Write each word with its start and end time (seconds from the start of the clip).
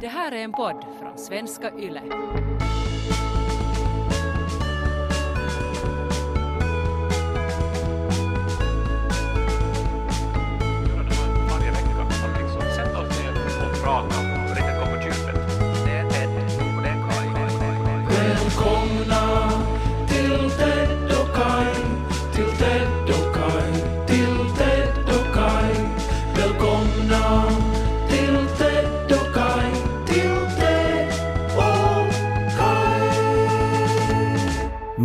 Det 0.00 0.08
här 0.08 0.32
är 0.32 0.44
en 0.44 0.52
podd 0.52 0.84
från 1.00 1.18
svenska 1.18 1.70
YLE. 1.78 2.02
Välkomna 18.08 19.50
till 20.08 20.50
Ted 20.50 21.12
och 21.20 21.36
Kaj 21.36 21.87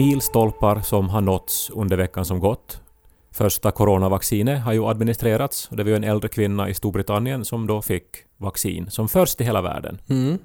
milstolpar 0.03 0.81
som 0.81 1.09
har 1.09 1.21
nåtts 1.21 1.69
under 1.69 1.97
veckan 1.97 2.25
som 2.25 2.39
gått. 2.39 2.81
Första 3.31 3.71
coronavaccinet 3.71 4.61
har 4.61 4.73
ju 4.73 4.85
administrerats 4.85 5.67
och 5.71 5.77
det 5.77 5.83
var 5.83 5.89
ju 5.89 5.95
en 5.95 6.03
äldre 6.03 6.29
kvinna 6.29 6.69
i 6.69 6.73
Storbritannien 6.73 7.45
som 7.45 7.67
då 7.67 7.81
fick 7.81 8.05
vaccin 8.37 8.91
som 8.91 9.09
först 9.09 9.41
i 9.41 9.43
hela 9.43 9.61
världen. 9.61 10.01
Mm. 10.09 10.37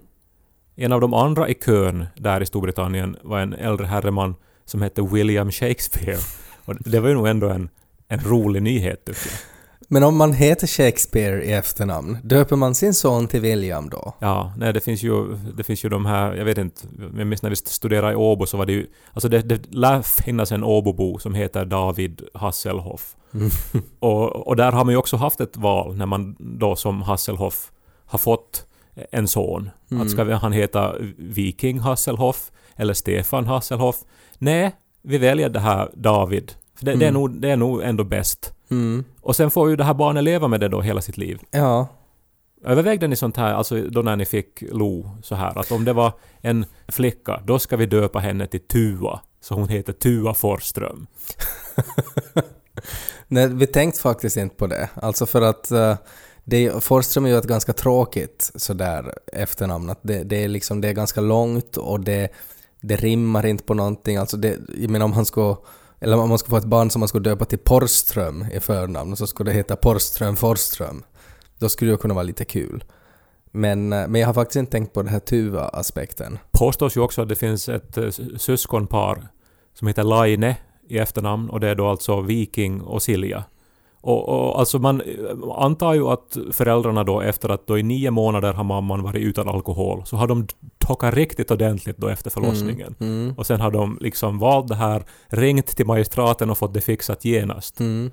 En 0.76 0.92
av 0.92 1.00
de 1.00 1.14
andra 1.14 1.48
i 1.48 1.54
kön 1.54 2.06
där 2.16 2.40
i 2.40 2.46
Storbritannien 2.46 3.16
var 3.22 3.40
en 3.40 3.52
äldre 3.52 3.86
herreman 3.86 4.34
som 4.64 4.82
hette 4.82 5.02
William 5.02 5.50
Shakespeare. 5.50 6.18
Och 6.64 6.74
det 6.80 7.00
var 7.00 7.08
ju 7.08 7.14
nog 7.14 7.28
ändå 7.28 7.48
en, 7.48 7.68
en 8.08 8.20
rolig 8.20 8.62
nyhet 8.62 9.04
tycker 9.04 9.30
jag. 9.30 9.57
Men 9.88 10.02
om 10.02 10.16
man 10.16 10.32
heter 10.32 10.66
Shakespeare 10.66 11.44
i 11.44 11.52
efternamn, 11.52 12.18
döper 12.22 12.56
man 12.56 12.74
sin 12.74 12.94
son 12.94 13.28
till 13.28 13.40
William 13.40 13.88
då? 13.88 14.14
Ja, 14.18 14.52
nej 14.56 14.72
det 14.72 14.80
finns 14.80 15.02
ju, 15.02 15.36
det 15.56 15.64
finns 15.64 15.84
ju 15.84 15.88
de 15.88 16.06
här, 16.06 16.34
jag 16.34 16.44
vet 16.44 16.58
inte, 16.58 16.82
jag 17.16 17.26
minns 17.26 17.42
när 17.42 17.50
vi 17.50 17.56
studerade 17.56 18.12
i 18.12 18.16
Åbo 18.16 18.46
så 18.46 18.56
var 18.56 18.66
det 18.66 18.72
ju, 18.72 18.86
alltså 19.12 19.28
det, 19.28 19.42
det 19.42 19.74
lär 19.74 20.02
finnas 20.02 20.52
en 20.52 20.64
Åbobo 20.64 21.18
som 21.18 21.34
heter 21.34 21.64
David 21.64 22.22
Hasselhoff. 22.34 23.16
Och, 24.00 24.46
och 24.46 24.56
där 24.56 24.72
har 24.72 24.84
man 24.84 24.94
ju 24.94 24.98
också 24.98 25.16
haft 25.16 25.40
ett 25.40 25.56
val 25.56 25.96
när 25.96 26.06
man 26.06 26.36
då 26.38 26.76
som 26.76 27.02
Hasselhoff 27.02 27.72
har 28.06 28.18
fått 28.18 28.66
en 29.10 29.28
son. 29.28 29.70
Att 30.00 30.10
ska 30.10 30.34
han 30.34 30.52
heta 30.52 30.94
Viking 31.16 31.78
Hasselhoff 31.78 32.50
eller 32.76 32.94
Stefan 32.94 33.46
Hasselhoff? 33.46 33.96
Nej, 34.38 34.74
vi 35.02 35.18
väljer 35.18 35.48
det 35.48 35.60
här 35.60 35.90
David. 35.94 36.52
För 36.78 36.84
det, 36.84 36.94
det, 36.94 37.06
är 37.06 37.12
nog, 37.12 37.40
det 37.40 37.50
är 37.50 37.56
nog 37.56 37.82
ändå 37.82 38.04
bäst. 38.04 38.52
Mm. 38.70 39.04
Och 39.20 39.36
sen 39.36 39.50
får 39.50 39.70
ju 39.70 39.76
det 39.76 39.84
här 39.84 39.94
barnet 39.94 40.24
leva 40.24 40.48
med 40.48 40.60
det 40.60 40.68
då 40.68 40.80
hela 40.80 41.00
sitt 41.00 41.16
liv. 41.16 41.40
Ja. 41.50 41.88
Övervägde 42.64 43.08
ni 43.08 43.16
sånt 43.16 43.36
här, 43.36 43.54
alltså 43.54 43.80
då 43.80 44.02
när 44.02 44.16
ni 44.16 44.24
fick 44.24 44.62
Lo, 44.72 45.10
så 45.22 45.34
här 45.34 45.58
att 45.58 45.72
om 45.72 45.84
det 45.84 45.92
var 45.92 46.12
en 46.40 46.64
flicka, 46.88 47.42
då 47.46 47.58
ska 47.58 47.76
vi 47.76 47.86
döpa 47.86 48.18
henne 48.18 48.46
till 48.46 48.60
Tua, 48.60 49.20
så 49.40 49.54
hon 49.54 49.68
heter 49.68 49.92
Tua 49.92 50.34
Forsström. 50.34 51.06
Nej, 53.28 53.48
vi 53.48 53.66
tänkte 53.66 54.00
faktiskt 54.00 54.36
inte 54.36 54.56
på 54.56 54.66
det. 54.66 54.88
Alltså 54.94 55.26
för 55.26 55.42
att 55.42 55.72
uh, 55.72 55.94
det, 56.44 56.84
Forsström 56.84 57.24
är 57.24 57.28
ju 57.28 57.36
ett 57.36 57.44
ganska 57.44 57.72
tråkigt 57.72 58.50
sådär 58.54 59.14
efternamn. 59.32 59.90
Att 59.90 60.00
det, 60.02 60.24
det, 60.24 60.44
är 60.44 60.48
liksom, 60.48 60.80
det 60.80 60.88
är 60.88 60.92
ganska 60.92 61.20
långt 61.20 61.76
och 61.76 62.00
det, 62.00 62.28
det 62.80 62.96
rimmar 62.96 63.46
inte 63.46 63.64
på 63.64 63.74
någonting. 63.74 64.16
Alltså 64.16 64.36
det, 64.36 64.58
jag 64.78 64.90
menar 64.90 65.04
om 65.04 65.12
han 65.12 65.26
skulle 65.26 65.56
eller 66.00 66.16
om 66.16 66.28
man 66.28 66.38
skulle 66.38 66.50
få 66.50 66.56
ett 66.56 66.64
barn 66.64 66.90
som 66.90 67.00
man 67.00 67.08
skulle 67.08 67.30
döpa 67.30 67.44
till 67.44 67.58
Porström 67.58 68.46
i 68.52 68.60
förnamn 68.60 69.16
så 69.16 69.26
skulle 69.26 69.50
det 69.50 69.56
heta 69.56 69.76
Porström-Forström. 69.76 71.02
Då 71.58 71.68
skulle 71.68 71.90
det 71.90 71.96
kunna 71.96 72.14
vara 72.14 72.24
lite 72.24 72.44
kul. 72.44 72.84
Men, 73.50 73.92
eh, 73.92 74.08
men 74.08 74.20
jag 74.20 74.28
har 74.28 74.34
faktiskt 74.34 74.56
inte 74.56 74.72
tänkt 74.72 74.92
på 74.92 75.02
den 75.02 75.12
här 75.12 75.20
Tuva-aspekten. 75.20 76.38
Påstås 76.50 76.96
ju 76.96 77.00
också 77.00 77.22
att 77.22 77.28
det 77.28 77.36
finns 77.36 77.68
ett 77.68 77.98
eh, 77.98 78.10
syskonpar 78.36 79.28
som 79.74 79.88
heter 79.88 80.02
Laine 80.02 80.54
i 80.88 80.98
efternamn 80.98 81.50
och 81.50 81.60
det 81.60 81.68
är 81.68 81.74
då 81.74 81.88
alltså 81.88 82.20
Viking 82.20 82.80
och 82.80 83.02
Silja. 83.02 83.44
Och, 84.08 84.28
och 84.28 84.58
alltså 84.58 84.78
man 84.78 85.00
eh, 85.00 85.06
antar 85.56 85.94
ju 85.94 86.08
att 86.08 86.36
föräldrarna 86.52 87.04
då 87.04 87.20
efter 87.20 87.48
att 87.48 87.66
då 87.66 87.78
i 87.78 87.82
nio 87.82 88.10
månader 88.10 88.52
har 88.52 88.64
mamman 88.64 89.02
varit 89.02 89.22
utan 89.22 89.48
alkohol 89.48 90.02
så 90.06 90.16
har 90.16 90.26
de 90.26 90.46
tockat 90.78 91.14
riktigt 91.14 91.50
ordentligt 91.50 91.96
då 91.96 92.08
efter 92.08 92.30
förlossningen. 92.30 92.94
Mm. 93.00 93.34
Och 93.36 93.46
sen 93.46 93.60
har 93.60 93.70
de 93.70 93.98
liksom 94.00 94.38
valt 94.38 94.68
det 94.68 94.74
här, 94.74 95.02
ringt 95.28 95.66
till 95.66 95.86
magistraten 95.86 96.50
och 96.50 96.58
fått 96.58 96.74
det 96.74 96.80
fixat 96.80 97.24
genast. 97.24 97.80
Mm. 97.80 98.10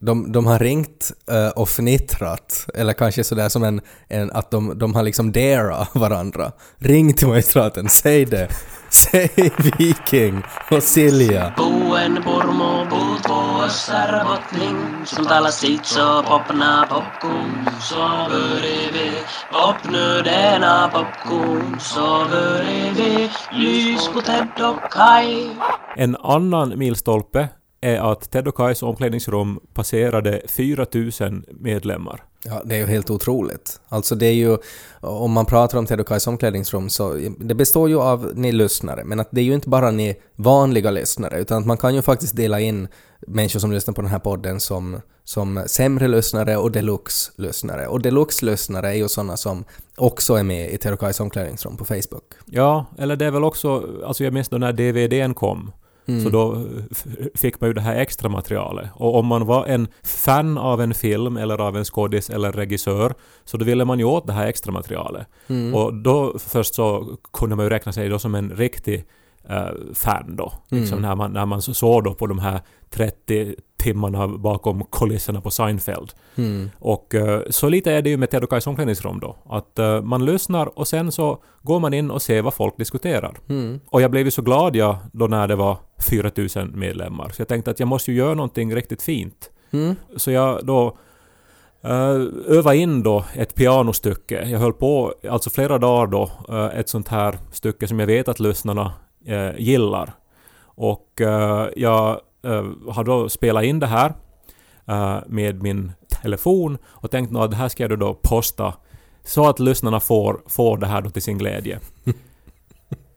De, 0.00 0.32
de 0.32 0.46
har 0.46 0.58
ringt 0.58 1.12
eh, 1.30 1.48
och 1.48 1.68
fnittrat, 1.68 2.66
eller 2.74 2.92
kanske 2.92 3.24
sådär 3.24 3.48
som 3.48 3.62
en, 3.62 3.80
en 4.08 4.30
att 4.30 4.50
de, 4.50 4.78
de 4.78 4.94
har 4.94 5.02
liksom 5.02 5.32
dera 5.32 5.86
varandra. 5.94 6.52
Ring 6.78 7.14
till 7.14 7.26
magistraten, 7.26 7.88
säg 7.88 8.24
det. 8.24 8.48
Säg 8.90 9.30
Viking 9.78 10.42
och 10.70 10.82
Silja. 10.82 11.54
Buen 11.88 12.18
purmo 12.22 12.84
puut 12.90 13.28
vuossar 13.28 14.10
botling, 14.28 15.06
som 15.06 15.24
talar 15.24 15.50
sitt 15.50 15.86
så 15.86 16.22
popna 16.22 16.86
popcorn, 16.90 17.68
så 17.80 18.08
börjar 18.30 18.92
vi 18.92 19.10
popnu 19.52 20.22
denna 20.22 20.88
popcorn, 20.92 21.80
så 21.80 22.26
börjar 22.30 22.92
vi 22.94 23.30
lys 23.52 24.08
på 24.08 24.20
Ted 24.20 24.60
och 24.60 24.92
Kai. 24.92 25.50
En 25.96 26.16
annan 26.16 26.78
milstolpe 26.78 27.48
är 27.80 28.12
att 28.12 28.30
Ted 28.30 28.48
och 28.48 28.56
Kais 28.56 28.82
omklädningsrum 28.82 29.60
passerade 29.74 30.42
4000 30.48 31.44
medlemmar. 31.48 32.24
Ja, 32.44 32.62
det 32.64 32.74
är 32.74 32.78
ju 32.78 32.86
helt 32.86 33.10
otroligt. 33.10 33.80
Alltså 33.88 34.14
det 34.14 34.26
är 34.26 34.32
ju, 34.32 34.56
om 35.00 35.32
man 35.32 35.46
pratar 35.46 35.78
om 35.78 35.86
Ted 35.86 36.00
och 36.00 36.08
Kais 36.08 36.26
omklädningsrum 36.26 36.88
så, 36.88 37.14
det 37.38 37.54
består 37.54 37.88
ju 37.88 38.00
av 38.00 38.32
ni 38.34 38.52
lyssnare, 38.52 39.04
men 39.04 39.20
att 39.20 39.28
det 39.30 39.40
är 39.40 39.44
ju 39.44 39.54
inte 39.54 39.68
bara 39.68 39.90
ni 39.90 40.16
vanliga 40.36 40.90
lyssnare, 40.90 41.40
utan 41.40 41.58
att 41.58 41.66
man 41.66 41.76
kan 41.76 41.94
ju 41.94 42.02
faktiskt 42.02 42.36
dela 42.36 42.60
in 42.60 42.88
människor 43.26 43.60
som 43.60 43.72
lyssnar 43.72 43.94
på 43.94 44.00
den 44.00 44.10
här 44.10 44.18
podden 44.18 44.60
som, 44.60 45.00
som 45.24 45.64
sämre 45.66 46.08
lyssnare 46.08 46.56
och 46.56 46.72
deluxe-lyssnare. 46.72 47.86
Och 47.86 48.02
deluxe-lyssnare 48.02 48.88
är 48.88 48.94
ju 48.94 49.08
sådana 49.08 49.36
som 49.36 49.64
också 49.96 50.34
är 50.34 50.42
med 50.42 50.72
i 50.72 50.78
Ted 50.78 50.92
och 50.92 51.00
Kais 51.00 51.20
omklädningsrum 51.20 51.76
på 51.76 51.84
Facebook. 51.84 52.24
Ja, 52.44 52.86
eller 52.98 53.16
det 53.16 53.26
är 53.26 53.30
väl 53.30 53.44
också, 53.44 53.84
alltså 54.06 54.24
jag 54.24 54.32
minns 54.32 54.48
då 54.48 54.58
när 54.58 54.72
DVDn 54.72 55.34
kom, 55.34 55.72
så 56.22 56.28
då 56.30 56.64
f- 56.90 57.06
fick 57.34 57.60
man 57.60 57.70
ju 57.70 57.74
det 57.74 57.80
här 57.80 57.96
extra 57.96 58.28
materialet. 58.28 58.90
Och 58.94 59.14
om 59.18 59.26
man 59.26 59.46
var 59.46 59.66
en 59.66 59.88
fan 60.02 60.58
av 60.58 60.80
en 60.80 60.94
film 60.94 61.36
eller 61.36 61.60
av 61.60 61.76
en 61.76 61.84
skådis 61.84 62.30
eller 62.30 62.52
regissör 62.52 63.14
så 63.44 63.56
då 63.56 63.64
ville 63.64 63.84
man 63.84 63.98
ju 63.98 64.04
åt 64.04 64.26
det 64.26 64.32
här 64.32 64.46
extra 64.46 64.72
materialet. 64.72 65.26
Och 65.74 65.94
då 65.94 66.34
först 66.38 66.74
så 66.74 67.16
kunde 67.32 67.56
man 67.56 67.64
ju 67.66 67.70
räkna 67.70 67.92
sig 67.92 68.08
då 68.08 68.18
som 68.18 68.34
en 68.34 68.50
riktig 68.50 69.04
eh, 69.48 69.68
fan 69.94 70.36
då. 70.36 70.52
Liksom 70.68 70.98
när, 71.02 71.16
man, 71.16 71.32
när 71.32 71.46
man 71.46 71.62
såg 71.62 72.04
då 72.04 72.14
på 72.14 72.26
de 72.26 72.38
här 72.38 72.60
30 72.90 73.54
timmarna 73.78 74.28
bakom 74.28 74.84
kulisserna 74.92 75.40
på 75.40 75.50
Seinfeld. 75.50 76.12
Och 76.78 77.14
eh, 77.14 77.42
så 77.50 77.68
lite 77.68 77.92
är 77.92 78.02
det 78.02 78.10
ju 78.10 78.16
med 78.16 78.30
Ted 78.30 78.42
och 78.44 78.50
Kais 78.50 78.66
omklädningsrum 78.66 79.20
då. 79.20 79.36
Att 79.44 79.78
eh, 79.78 80.02
man 80.02 80.24
lyssnar 80.24 80.78
och 80.78 80.88
sen 80.88 81.12
så 81.12 81.42
går 81.62 81.80
man 81.80 81.94
in 81.94 82.10
och 82.10 82.22
ser 82.22 82.42
vad 82.42 82.54
folk 82.54 82.76
diskuterar. 82.76 83.38
Och 83.90 84.02
jag 84.02 84.10
blev 84.10 84.24
ju 84.24 84.30
så 84.30 84.42
glad 84.42 84.76
jag 84.76 84.96
då 85.12 85.26
när 85.26 85.48
det 85.48 85.56
var 85.56 85.76
4000 86.10 86.72
medlemmar. 86.74 87.28
Så 87.28 87.40
jag 87.40 87.48
tänkte 87.48 87.70
att 87.70 87.80
jag 87.80 87.88
måste 87.88 88.12
ju 88.12 88.18
göra 88.18 88.34
någonting 88.34 88.74
riktigt 88.74 89.02
fint. 89.02 89.50
Så 90.16 90.30
jag 90.30 90.66
då 90.66 90.96
uh, 91.84 92.26
övade 92.46 92.76
in 92.76 93.02
då 93.02 93.24
ett 93.34 93.54
pianostycke. 93.54 94.48
Jag 94.48 94.58
höll 94.58 94.72
på 94.72 95.14
alltså 95.30 95.50
flera 95.50 95.78
dagar 95.78 96.06
då, 96.06 96.30
eh, 96.48 96.78
ett 96.78 96.88
sånt 96.88 97.08
här 97.08 97.38
stycke 97.52 97.88
som 97.88 98.00
jag 98.00 98.06
vet 98.06 98.28
att 98.28 98.40
lyssnarna 98.40 98.92
eh, 99.26 99.50
gillar. 99.58 100.12
Och 100.64 101.20
eh, 101.20 101.68
jag 101.76 102.20
uh, 102.46 102.92
har 102.92 103.04
då 103.04 103.28
spelat 103.28 103.64
in 103.64 103.78
det 103.78 103.86
här 103.86 104.14
eh, 104.88 105.18
med 105.26 105.62
min 105.62 105.92
telefon 106.22 106.78
och 106.86 107.10
tänkt 107.10 107.36
att 107.36 107.50
det 107.50 107.56
här 107.56 107.68
ska 107.68 107.82
jag 107.82 107.98
då 107.98 108.14
posta 108.14 108.74
så 109.24 109.48
att 109.48 109.58
lyssnarna 109.58 110.00
får, 110.00 110.40
får 110.46 110.78
det 110.78 110.86
här 110.86 111.02
då 111.02 111.10
till 111.10 111.22
sin 111.22 111.38
glädje. 111.38 111.80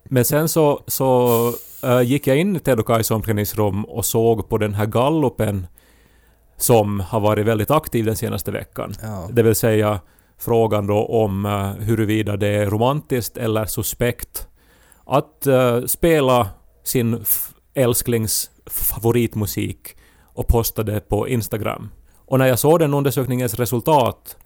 Men 0.03 0.25
sen 0.25 0.49
så, 0.49 0.83
så 0.87 1.53
eh, 1.83 2.01
gick 2.01 2.27
jag 2.27 2.37
in 2.37 2.55
i 2.55 2.59
Ted 2.59 2.79
och 2.79 2.87
Kais 2.87 3.11
omklädningsrum 3.11 3.85
och 3.85 4.05
såg 4.05 4.49
på 4.49 4.57
den 4.57 4.73
här 4.73 4.85
gallupen 4.85 5.67
som 6.57 6.99
har 6.99 7.19
varit 7.19 7.45
väldigt 7.45 7.71
aktiv 7.71 8.05
den 8.05 8.15
senaste 8.15 8.51
veckan. 8.51 8.93
Ja. 9.01 9.29
Det 9.31 9.43
vill 9.43 9.55
säga 9.55 9.99
frågan 10.37 10.87
då 10.87 11.05
om 11.05 11.45
uh, 11.45 11.73
huruvida 11.73 12.37
det 12.37 12.47
är 12.47 12.65
romantiskt 12.65 13.37
eller 13.37 13.65
suspekt 13.65 14.47
att 15.05 15.47
eh, 15.47 15.85
spela 15.85 16.49
sin 16.83 17.25
älsklings 17.73 18.50
favoritmusik 18.69 19.95
och 20.33 20.47
posta 20.47 20.83
det 20.83 21.09
på 21.09 21.27
Instagram. 21.27 21.89
Och 22.25 22.39
när 22.39 22.45
jag 22.45 22.59
såg 22.59 22.79
den 22.79 22.93
undersökningens 22.93 23.53
resultat 23.53 24.37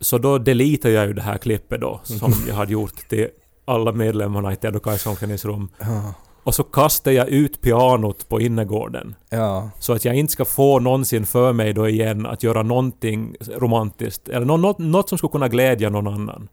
så 0.00 0.18
då 0.18 0.38
deletade 0.38 0.94
jag 0.94 1.06
ju 1.06 1.12
det 1.12 1.22
här 1.22 1.38
klippet 1.38 1.80
då 1.80 2.00
som 2.02 2.32
jag 2.48 2.54
hade 2.54 2.72
gjort 2.72 3.08
till 3.08 3.28
alla 3.64 3.92
medlemmarna 3.92 4.52
i 4.52 4.56
Ted 4.56 4.76
och 4.76 4.82
Kais 4.84 5.06
omklädningsrum. 5.06 5.68
Ja. 5.80 6.14
Och 6.42 6.54
så 6.54 6.62
kastade 6.64 7.16
jag 7.16 7.28
ut 7.28 7.60
pianot 7.60 8.28
på 8.28 8.40
innergården. 8.40 9.14
Ja. 9.30 9.70
Så 9.78 9.92
att 9.92 10.04
jag 10.04 10.14
inte 10.14 10.32
ska 10.32 10.44
få 10.44 10.78
någonsin 10.78 11.26
för 11.26 11.52
mig 11.52 11.72
då 11.72 11.88
igen 11.88 12.26
att 12.26 12.42
göra 12.42 12.62
någonting 12.62 13.34
romantiskt. 13.56 14.28
Eller 14.28 14.46
nå- 14.46 14.56
något, 14.56 14.78
något 14.78 15.08
som 15.08 15.18
skulle 15.18 15.30
kunna 15.30 15.48
glädja 15.48 15.90
någon 15.90 16.06
annan. 16.06 16.48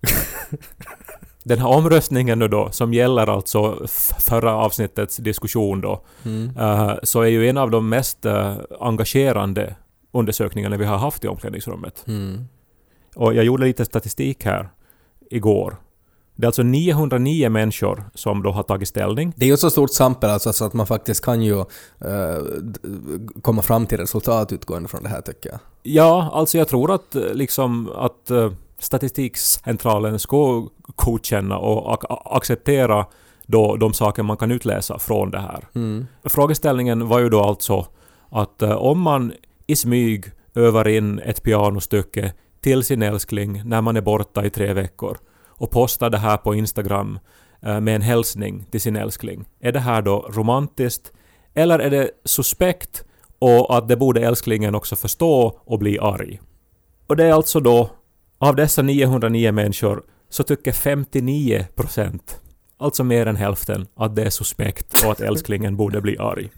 Den 1.48 1.58
här 1.58 1.68
omröstningen 1.68 2.38
nu 2.38 2.48
då, 2.48 2.70
som 2.70 2.94
gäller 2.94 3.26
alltså 3.26 3.86
förra 4.28 4.54
avsnittets 4.54 5.16
diskussion 5.16 5.80
då, 5.80 6.00
eh, 6.58 6.92
så 7.02 7.20
är 7.22 7.26
ju 7.26 7.48
en 7.48 7.56
av 7.56 7.70
de 7.70 7.88
mest 7.88 8.24
eh, 8.26 8.56
engagerande 8.80 9.74
undersökningarna 10.12 10.76
vi 10.76 10.84
har 10.84 10.96
haft 10.98 11.24
i 11.24 11.28
omklädningsrummet. 11.28 12.04
Mm. 12.06 12.44
Och 13.16 13.34
jag 13.34 13.44
gjorde 13.44 13.64
lite 13.64 13.84
statistik 13.84 14.44
här 14.44 14.68
igår. 15.30 15.76
Det 16.36 16.44
är 16.44 16.46
alltså 16.46 16.62
909 16.62 17.48
människor 17.50 18.04
som 18.14 18.42
då 18.42 18.50
har 18.50 18.62
tagit 18.62 18.88
ställning. 18.88 19.32
Det 19.36 19.44
är 19.44 19.48
ju 19.48 19.54
ett 19.54 19.60
så 19.60 19.70
stort 19.70 19.90
sample 19.92 20.32
alltså 20.32 20.52
så 20.52 20.64
att 20.64 20.72
man 20.72 20.86
faktiskt 20.86 21.24
kan 21.24 21.42
ju 21.42 21.64
d- 22.62 22.80
komma 23.42 23.62
fram 23.62 23.86
till 23.86 23.98
resultat 23.98 24.52
utgående 24.52 24.88
från 24.88 25.02
det 25.02 25.08
här 25.08 25.20
tycker 25.20 25.50
jag. 25.50 25.58
Ja, 25.82 26.30
alltså 26.32 26.58
jag 26.58 26.68
tror 26.68 26.94
att 26.94 27.14
liksom 27.32 27.90
att 27.96 28.30
Statistikcentralen 28.78 30.18
ska 30.18 30.68
godkänna 30.96 31.58
och 31.58 31.94
ac- 31.94 32.22
acceptera 32.24 33.06
då 33.46 33.76
de 33.76 33.92
saker 33.92 34.22
man 34.22 34.36
kan 34.36 34.50
utläsa 34.50 34.98
från 34.98 35.30
det 35.30 35.40
här. 35.40 35.64
Mm. 35.74 36.06
Frågeställningen 36.24 37.08
var 37.08 37.18
ju 37.18 37.28
då 37.28 37.42
alltså 37.42 37.86
att 38.30 38.62
eh, 38.62 38.72
om 38.72 39.00
man 39.00 39.32
i 39.66 39.76
smyg 39.76 40.24
övar 40.54 40.88
in 40.88 41.18
ett 41.18 41.42
pianostycke 41.42 42.32
till 42.60 42.84
sin 42.84 43.02
älskling 43.02 43.62
när 43.64 43.80
man 43.80 43.96
är 43.96 44.00
borta 44.00 44.44
i 44.44 44.50
tre 44.50 44.72
veckor 44.72 45.18
och 45.46 45.70
postar 45.70 46.10
det 46.10 46.18
här 46.18 46.36
på 46.36 46.54
Instagram 46.54 47.18
eh, 47.62 47.80
med 47.80 47.94
en 47.94 48.02
hälsning 48.02 48.66
till 48.70 48.80
sin 48.80 48.96
älskling. 48.96 49.44
Är 49.60 49.72
det 49.72 49.80
här 49.80 50.02
då 50.02 50.30
romantiskt 50.30 51.12
eller 51.54 51.78
är 51.78 51.90
det 51.90 52.10
suspekt 52.24 53.04
och 53.38 53.76
att 53.76 53.88
det 53.88 53.96
borde 53.96 54.26
älsklingen 54.26 54.74
också 54.74 54.96
förstå 54.96 55.60
och 55.64 55.78
bli 55.78 55.98
arg? 55.98 56.40
Och 57.06 57.16
det 57.16 57.24
är 57.24 57.32
alltså 57.32 57.60
då 57.60 57.90
av 58.38 58.56
dessa 58.56 58.82
909 58.82 59.52
människor 59.52 60.02
så 60.28 60.42
tycker 60.42 60.72
59 60.72 61.66
procent, 61.74 62.40
alltså 62.78 63.04
mer 63.04 63.26
än 63.26 63.36
hälften, 63.36 63.86
att 63.94 64.16
det 64.16 64.22
är 64.22 64.30
suspekt 64.30 65.04
och 65.04 65.12
att 65.12 65.20
älsklingen 65.30 65.76
borde 65.76 66.00
bli 66.00 66.18
arg. 66.18 66.50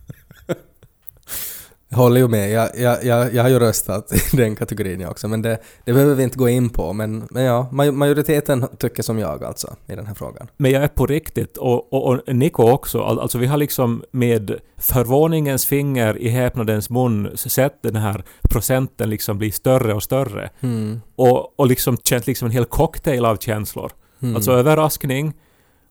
Jag 1.91 1.99
håller 1.99 2.21
ju 2.21 2.29
med. 2.29 2.51
Jag, 2.51 2.71
jag, 2.79 3.05
jag, 3.05 3.35
jag 3.35 3.43
har 3.43 3.51
ju 3.51 3.59
röstat 3.59 4.13
i 4.33 4.37
den 4.37 4.57
kategorin 4.57 5.01
jag 5.01 5.11
också, 5.11 5.29
men 5.29 5.43
det, 5.43 5.59
det 5.85 5.93
behöver 5.93 6.15
vi 6.15 6.23
inte 6.23 6.39
gå 6.39 6.49
in 6.49 6.71
på. 6.71 6.93
Men, 6.93 7.29
men 7.31 7.45
ja, 7.45 7.69
maj- 7.73 7.93
majoriteten 7.93 8.67
tycker 8.79 9.03
som 9.03 9.19
jag 9.19 9.45
alltså 9.45 9.77
i 9.87 9.95
den 9.97 10.07
här 10.07 10.15
frågan. 10.15 10.49
Men 10.57 10.71
jag 10.71 10.83
är 10.83 10.89
på 10.89 11.07
riktigt, 11.07 11.57
och, 11.57 11.93
och, 11.93 12.07
och 12.07 12.37
Nico 12.37 12.71
också, 12.71 13.01
Al- 13.03 13.21
alltså 13.21 13.39
vi 13.39 13.47
har 13.47 13.57
liksom 13.57 14.03
med 14.11 14.59
förvåningens 14.77 15.67
finger 15.67 16.19
i 16.19 16.29
häpnadens 16.29 16.91
mun 16.91 17.31
sett 17.37 17.83
den 17.83 17.97
här 17.97 18.25
procenten 18.43 19.11
liksom 19.11 19.39
bli 19.39 19.51
större 19.51 19.95
och 19.95 20.03
större. 20.03 20.51
Mm. 20.61 21.01
Och, 21.17 21.61
och 21.61 21.67
liksom 21.67 21.97
känt 21.97 22.27
liksom 22.27 22.47
en 22.47 22.53
hel 22.53 22.65
cocktail 22.65 23.25
av 23.25 23.37
känslor. 23.37 23.93
Mm. 24.23 24.37
Alltså 24.37 24.53
överraskning, 24.53 25.33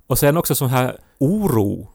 och 0.08 0.18
sen 0.20 0.38
också 0.38 0.56
sån 0.56 0.70
här 0.70 0.98
oro 1.20 1.88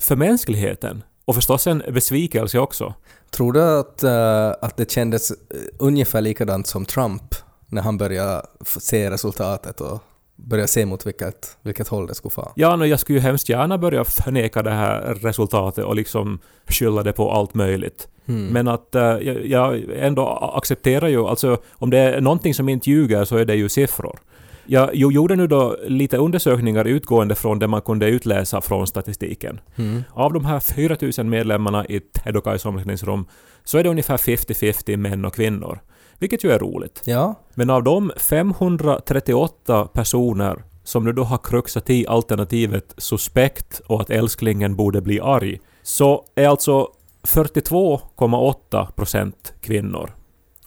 för 0.00 0.16
mänskligheten. 0.16 1.02
Och 1.26 1.34
förstås 1.34 1.66
en 1.66 1.82
besvikelse 1.88 2.58
också. 2.58 2.94
Tror 3.30 3.52
du 3.52 3.62
att, 3.62 4.02
eh, 4.02 4.48
att 4.48 4.76
det 4.76 4.90
kändes 4.90 5.30
eh, 5.30 5.36
ungefär 5.78 6.20
likadant 6.20 6.66
som 6.66 6.84
Trump 6.84 7.34
när 7.66 7.82
han 7.82 7.98
började 7.98 8.46
se 8.64 9.10
resultatet 9.10 9.80
och 9.80 10.02
började 10.36 10.68
se 10.68 10.86
mot 10.86 11.06
vilket, 11.06 11.56
vilket 11.62 11.88
håll 11.88 12.06
det 12.06 12.14
skulle 12.14 12.32
få? 12.32 12.52
Ja, 12.56 12.76
no, 12.76 12.84
jag 12.84 13.00
skulle 13.00 13.18
ju 13.18 13.22
hemskt 13.22 13.48
gärna 13.48 13.78
börja 13.78 14.04
förneka 14.04 14.62
det 14.62 14.70
här 14.70 15.00
resultatet 15.14 15.84
och 15.84 15.96
liksom 15.96 16.38
skylla 16.66 17.02
det 17.02 17.12
på 17.12 17.32
allt 17.32 17.54
möjligt. 17.54 18.08
Mm. 18.26 18.46
Men 18.46 18.68
att 18.68 18.94
eh, 18.94 19.02
jag, 19.02 19.46
jag 19.46 19.82
ändå 19.96 20.28
accepterar 20.28 21.08
ju, 21.08 21.26
alltså 21.26 21.58
om 21.72 21.90
det 21.90 21.98
är 21.98 22.20
någonting 22.20 22.54
som 22.54 22.68
inte 22.68 22.90
ljuger 22.90 23.24
så 23.24 23.36
är 23.36 23.44
det 23.44 23.54
ju 23.54 23.68
siffror. 23.68 24.18
Jag 24.66 24.90
jo- 24.92 25.12
gjorde 25.12 25.36
nu 25.36 25.46
då 25.46 25.76
lite 25.86 26.16
undersökningar 26.16 26.84
utgående 26.84 27.34
från 27.34 27.58
det 27.58 27.66
man 27.66 27.82
kunde 27.82 28.08
utläsa 28.08 28.60
från 28.60 28.86
statistiken. 28.86 29.60
Mm. 29.76 30.02
Av 30.12 30.32
de 30.32 30.44
här 30.44 30.60
4000 30.60 31.30
medlemmarna 31.30 31.86
i 31.86 32.00
Tedokais 32.00 32.66
omklädningsrum 32.66 33.26
så 33.64 33.78
är 33.78 33.82
det 33.82 33.88
ungefär 33.90 34.16
50-50 34.16 34.96
män 34.96 35.24
och 35.24 35.34
kvinnor. 35.34 35.80
Vilket 36.18 36.44
ju 36.44 36.50
är 36.50 36.58
roligt. 36.58 37.02
Ja, 37.04 37.34
Men 37.54 37.70
av 37.70 37.82
de 37.82 38.12
538 38.16 39.88
personer 39.92 40.62
som 40.84 41.04
nu 41.04 41.12
då 41.12 41.24
har 41.24 41.38
kruxat 41.38 41.90
i 41.90 42.06
alternativet 42.06 42.94
suspekt 42.96 43.80
och 43.86 44.00
att 44.00 44.10
älsklingen 44.10 44.76
borde 44.76 45.00
bli 45.00 45.20
arg, 45.20 45.60
så 45.82 46.24
är 46.34 46.48
alltså 46.48 46.88
42,8 47.22 48.92
procent 48.92 49.54
kvinnor 49.60 50.10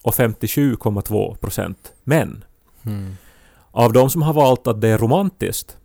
och 0.02 0.14
57,2 0.14 1.36
procent 1.36 1.94
män. 2.04 2.44
Mm. 2.86 3.16
Av 3.72 3.94
de 3.94 4.10
som 4.10 4.22
har 4.22 4.34
valt 4.34 4.68
att 4.68 4.82
det 4.82 4.88
är 4.88 4.98
romantiskt 4.98 5.78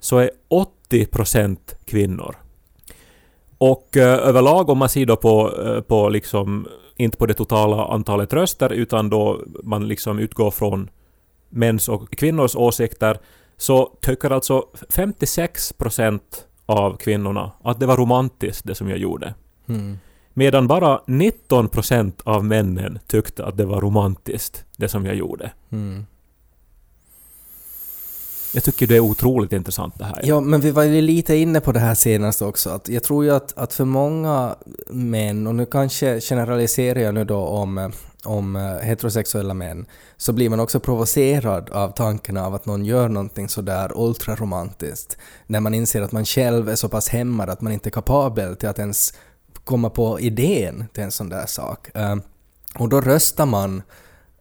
så 0.00 0.18
är 0.18 0.30
80 0.48 1.06
procent 1.06 1.76
kvinnor. 1.84 2.36
Och 3.58 3.96
eh, 3.96 4.28
överlag 4.28 4.70
om 4.70 4.78
man 4.78 4.88
ser 4.88 5.06
då 5.06 5.16
på, 5.16 5.52
eh, 5.64 5.80
på 5.80 6.08
liksom, 6.08 6.68
inte 6.96 7.16
på 7.16 7.26
det 7.26 7.34
totala 7.34 7.84
antalet 7.84 8.32
röster 8.32 8.72
utan 8.72 9.10
då 9.10 9.40
man 9.62 9.88
liksom 9.88 10.18
utgår 10.18 10.50
från 10.50 10.90
mäns 11.48 11.88
och 11.88 12.10
kvinnors 12.10 12.56
åsikter 12.56 13.18
så 13.56 13.92
tycker 14.00 14.30
alltså 14.30 14.64
56 14.88 15.72
procent 15.72 16.46
av 16.66 16.96
kvinnorna 16.96 17.52
att 17.62 17.80
det 17.80 17.86
var 17.86 17.96
romantiskt 17.96 18.66
det 18.66 18.74
som 18.74 18.88
jag 18.88 18.98
gjorde. 18.98 19.34
Mm. 19.68 19.98
Medan 20.32 20.66
bara 20.66 21.00
19 21.06 21.68
procent 21.68 22.20
av 22.24 22.44
männen 22.44 22.98
tyckte 23.06 23.44
att 23.44 23.56
det 23.56 23.64
var 23.64 23.80
romantiskt 23.80 24.64
det 24.76 24.88
som 24.88 25.06
jag 25.06 25.14
gjorde. 25.14 25.52
Mm. 25.70 26.06
Jag 28.54 28.64
tycker 28.64 28.86
det 28.86 28.96
är 28.96 29.00
otroligt 29.00 29.52
intressant 29.52 29.98
det 29.98 30.04
här. 30.04 30.20
Ja, 30.22 30.40
men 30.40 30.60
vi 30.60 30.70
var 30.70 30.82
ju 30.82 31.00
lite 31.00 31.36
inne 31.36 31.60
på 31.60 31.72
det 31.72 31.80
här 31.80 31.94
senast 31.94 32.42
också. 32.42 32.70
Att 32.70 32.88
jag 32.88 33.02
tror 33.02 33.24
ju 33.24 33.30
att, 33.30 33.58
att 33.58 33.72
för 33.72 33.84
många 33.84 34.56
män, 34.86 35.46
och 35.46 35.54
nu 35.54 35.66
kanske 35.66 36.20
generaliserar 36.20 37.00
jag 37.00 37.14
nu 37.14 37.24
då 37.24 37.36
om, 37.36 37.92
om 38.24 38.78
heterosexuella 38.82 39.54
män, 39.54 39.86
så 40.16 40.32
blir 40.32 40.50
man 40.50 40.60
också 40.60 40.80
provocerad 40.80 41.70
av 41.70 41.88
tanken 41.88 42.36
av 42.36 42.54
att 42.54 42.66
någon 42.66 42.84
gör 42.84 43.08
någonting 43.08 43.48
sådär 43.48 43.92
ultraromantiskt. 43.94 45.16
När 45.46 45.60
man 45.60 45.74
inser 45.74 46.02
att 46.02 46.12
man 46.12 46.24
själv 46.24 46.68
är 46.68 46.76
så 46.76 46.88
pass 46.88 47.08
hämmad 47.08 47.50
att 47.50 47.60
man 47.60 47.72
inte 47.72 47.88
är 47.88 47.90
kapabel 47.90 48.56
till 48.56 48.68
att 48.68 48.78
ens 48.78 49.14
komma 49.64 49.90
på 49.90 50.20
idén 50.20 50.84
till 50.92 51.02
en 51.02 51.10
sån 51.10 51.28
där 51.28 51.46
sak. 51.46 51.90
Ehm, 51.94 52.22
och 52.78 52.88
då 52.88 53.00
röstar 53.00 53.46
man 53.46 53.82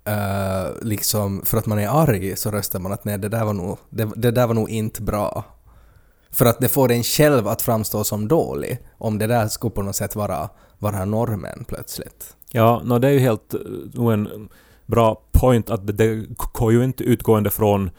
Uh, 0.09 0.71
liksom 0.81 1.41
för 1.45 1.57
att 1.57 1.65
man 1.65 1.79
är 1.79 1.87
arg 1.87 2.35
så 2.35 2.51
röstar 2.51 2.79
man 2.79 2.91
att 2.91 3.05
nej 3.05 3.17
det 3.17 3.29
där 3.29 3.45
var 3.45 3.53
nog, 3.53 3.77
det, 3.89 4.09
det 4.15 4.31
där 4.31 4.47
var 4.47 4.53
nog 4.53 4.69
inte 4.69 5.01
bra. 5.01 5.43
För 6.31 6.45
att 6.45 6.59
det 6.59 6.69
får 6.69 6.91
en 6.91 7.03
själv 7.03 7.47
att 7.47 7.61
framstå 7.61 8.03
som 8.03 8.27
dålig 8.27 8.79
om 8.97 9.17
det 9.17 9.27
där 9.27 9.47
skulle 9.47 9.71
på 9.71 9.81
något 9.81 9.95
sätt 9.95 10.15
vara, 10.15 10.49
vara 10.79 11.05
normen 11.05 11.65
plötsligt. 11.67 12.35
Ja, 12.51 12.81
no, 12.85 12.99
det 12.99 13.07
är 13.07 13.11
ju 13.11 13.19
helt 13.19 13.53
eh, 13.53 13.59
nog 13.93 14.13
en 14.13 14.49
bra 14.85 15.21
point 15.31 15.69
att 15.69 15.87
det, 15.87 15.93
det 15.93 16.25
går 16.53 16.71
ju 16.71 16.83
inte 16.83 17.03
utgående 17.03 17.49
från 17.49 17.89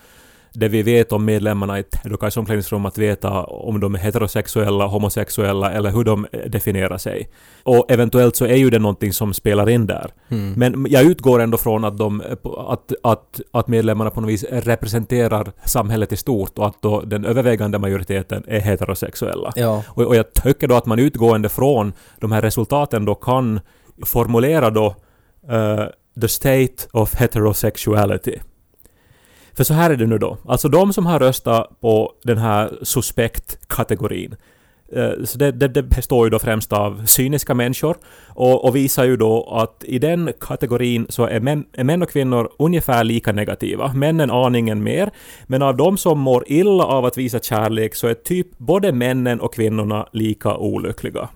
det 0.55 0.69
vi 0.69 0.83
vet 0.83 1.13
om 1.13 1.25
medlemmarna 1.25 1.79
i 1.79 1.83
Tedokais 1.83 2.37
omklädningsrum 2.37 2.87
att 2.87 2.99
veta 2.99 3.43
om 3.43 3.81
de 3.81 3.95
är 3.95 3.99
heterosexuella, 3.99 4.87
homosexuella 4.87 5.73
eller 5.73 5.91
hur 5.91 6.05
de 6.05 6.27
definierar 6.47 6.99
sig. 6.99 7.29
Och 7.63 7.91
eventuellt 7.91 8.37
så 8.37 8.45
är 8.45 8.57
ju 8.57 8.71
det 8.71 8.79
någonting 8.79 9.13
som 9.13 9.35
spelar 9.35 9.71
in 9.71 9.87
där. 9.87 10.11
Mm. 10.29 10.53
Men 10.57 10.87
jag 10.89 11.05
utgår 11.05 11.41
ändå 11.41 11.59
från 11.59 11.85
att, 11.85 11.99
de, 11.99 12.23
att, 12.69 12.93
att, 13.03 13.41
att 13.51 13.69
medlemmarna 13.69 14.11
på 14.11 14.21
något 14.21 14.31
vis 14.31 14.45
representerar 14.51 15.53
samhället 15.65 16.13
i 16.13 16.17
stort 16.17 16.59
och 16.59 16.67
att 16.67 16.83
då 16.83 17.01
den 17.01 17.25
övervägande 17.25 17.79
majoriteten 17.79 18.45
är 18.47 18.61
heterosexuella. 18.61 19.53
Ja, 19.57 19.83
Och, 19.89 20.03
och 20.03 20.17
jag 20.17 20.33
tycker 20.33 20.69
då 20.69 20.75
att 20.75 20.87
man 20.87 20.99
utgående 20.99 21.49
från 21.49 21.93
de 22.21 22.33
här 22.33 22.43
resultaten 22.43 23.05
då 23.05 23.15
kan 23.15 23.61
formulera 24.05 24.71
då 24.71 24.95
eh, 25.51 25.85
the 26.21 26.29
state 26.29 26.89
of 26.93 27.15
heterosexuality. 27.15 28.39
För 29.57 29.65
så 29.65 29.75
här 29.75 29.91
är 29.91 29.97
det 29.97 30.07
nu 30.07 30.19
då. 30.19 30.39
Alltså 30.45 30.69
de 30.69 30.93
som 30.93 31.07
har 31.07 31.19
röstat 31.19 31.81
på 31.81 32.13
den 32.23 32.39
här 32.39 32.79
suspekt-kategorin 32.83 34.37
eh, 34.93 35.25
så 35.25 35.39
det, 35.39 35.53
det, 35.53 35.69
det 35.69 35.83
består 35.83 36.27
ju 36.27 36.31
då 36.31 36.39
främst 36.39 36.73
av 36.73 37.07
cyniska 37.07 37.55
människor 37.55 37.97
och, 38.29 38.65
och 38.65 38.77
visar 38.77 39.05
ju 39.05 39.17
då 39.17 39.59
att 39.63 39.85
i 39.85 39.99
den 39.99 40.33
kategorin 40.41 41.07
så 41.09 41.27
är 41.27 41.41
män, 41.41 41.65
är 41.73 41.85
män 41.85 42.03
och 42.03 42.11
kvinnor 42.11 42.51
ungefär 42.59 43.05
lika 43.05 43.33
negativa. 43.33 43.93
Männen 43.93 44.31
aningen 44.31 44.83
mer. 44.83 45.11
Men 45.47 45.63
av 45.63 45.77
de 45.77 45.97
som 45.97 46.21
mår 46.21 46.45
illa 46.47 46.85
av 46.85 47.05
att 47.05 47.19
visa 47.19 47.39
kärlek 47.39 47.95
så 47.95 48.07
är 48.07 48.15
typ 48.15 48.59
både 48.59 48.93
männen 48.93 49.41
och 49.41 49.55
kvinnorna 49.55 50.09
lika 50.13 50.57
olyckliga. 50.57 51.29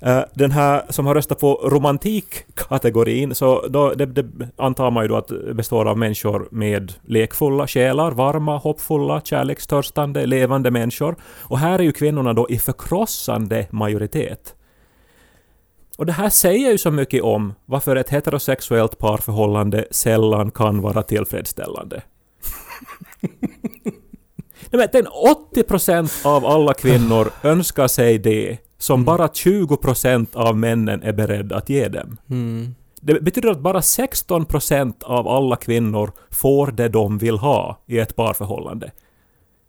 Eh, 0.00 0.24
Den 0.34 0.50
här 0.50 0.82
som 0.88 1.06
har 1.06 1.14
röstat 1.14 1.38
på 1.38 1.54
romantikkategorin, 1.54 3.34
så 3.34 3.66
då, 3.68 3.94
det, 3.94 4.06
det 4.06 4.26
antar 4.56 4.90
man 4.90 5.04
ju 5.04 5.08
då 5.08 5.16
att 5.16 5.56
består 5.56 5.88
av 5.88 5.98
människor 5.98 6.48
med 6.50 6.92
lekfulla 7.06 7.66
själar, 7.66 8.10
varma, 8.10 8.56
hoppfulla, 8.56 9.20
kärlekstörstande, 9.20 10.26
levande 10.26 10.70
människor. 10.70 11.16
Och 11.22 11.58
här 11.58 11.78
är 11.78 11.82
ju 11.82 11.92
kvinnorna 11.92 12.32
då 12.32 12.46
i 12.50 12.58
förkrossande 12.58 13.66
majoritet. 13.70 14.54
Och 15.98 16.06
det 16.06 16.12
här 16.12 16.28
säger 16.28 16.70
ju 16.70 16.78
så 16.78 16.90
mycket 16.90 17.22
om 17.22 17.54
varför 17.66 17.96
ett 17.96 18.08
heterosexuellt 18.08 18.98
parförhållande 18.98 19.84
sällan 19.90 20.50
kan 20.50 20.80
vara 20.80 21.02
tillfredsställande. 21.02 22.02
Nej, 24.70 24.78
men 24.80 24.88
den 24.92 25.06
80% 25.54 26.26
av 26.26 26.46
alla 26.46 26.74
kvinnor 26.74 27.30
önskar 27.42 27.88
sig 27.88 28.18
det 28.18 28.58
som 28.78 29.04
bara 29.04 29.26
20% 29.26 30.36
av 30.36 30.56
männen 30.56 31.02
är 31.02 31.12
beredda 31.12 31.56
att 31.56 31.68
ge 31.68 31.88
dem. 31.88 32.16
Mm. 32.30 32.74
Det 33.00 33.20
betyder 33.20 33.50
att 33.50 33.60
bara 33.60 33.80
16% 33.80 35.04
av 35.04 35.28
alla 35.28 35.56
kvinnor 35.56 36.12
får 36.30 36.66
det 36.66 36.88
de 36.88 37.18
vill 37.18 37.38
ha 37.38 37.82
i 37.86 37.98
ett 37.98 38.16
parförhållande. 38.16 38.90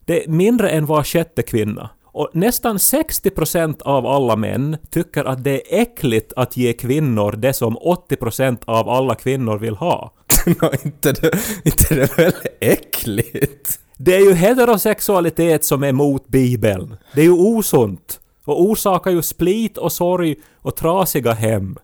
Det 0.06 0.26
är 0.26 0.30
mindre 0.30 0.70
än 0.70 0.86
var 0.86 1.04
sjätte 1.04 1.42
kvinna. 1.42 1.90
Och 2.12 2.30
nästan 2.34 2.78
60% 2.78 3.82
av 3.82 4.06
alla 4.06 4.36
män 4.36 4.78
tycker 4.90 5.26
att 5.26 5.44
det 5.44 5.52
är 5.52 5.82
äckligt 5.82 6.34
att 6.36 6.58
ge 6.58 6.74
kvinnor 6.74 7.32
det 7.32 7.54
som 7.54 7.78
80% 7.78 8.58
av 8.66 8.90
alla 8.90 9.16
kvinnor 9.16 9.58
vill 9.58 9.76
ha. 9.76 10.14
Nå, 10.62 10.72
inte 10.84 11.12
det, 11.12 11.40
inte 11.64 11.96
det 11.96 12.18
väl 12.18 12.34
äckligt? 12.60 13.80
Det 13.98 14.16
är 14.16 14.20
ju 14.20 14.34
heterosexualitet 14.34 15.66
som 15.66 15.84
är 15.84 15.88
emot 15.88 16.28
Bibeln. 16.28 16.98
Det 17.14 17.22
är 17.22 17.26
ju 17.26 17.32
osunt. 17.32 18.19
Och 18.50 18.62
orsakar 18.62 19.12
ju 19.12 19.22
split 19.22 19.78
och 19.78 19.92
sorg 19.92 20.36
och 20.62 20.76
trasiga 20.76 21.34
hem. 21.34 21.78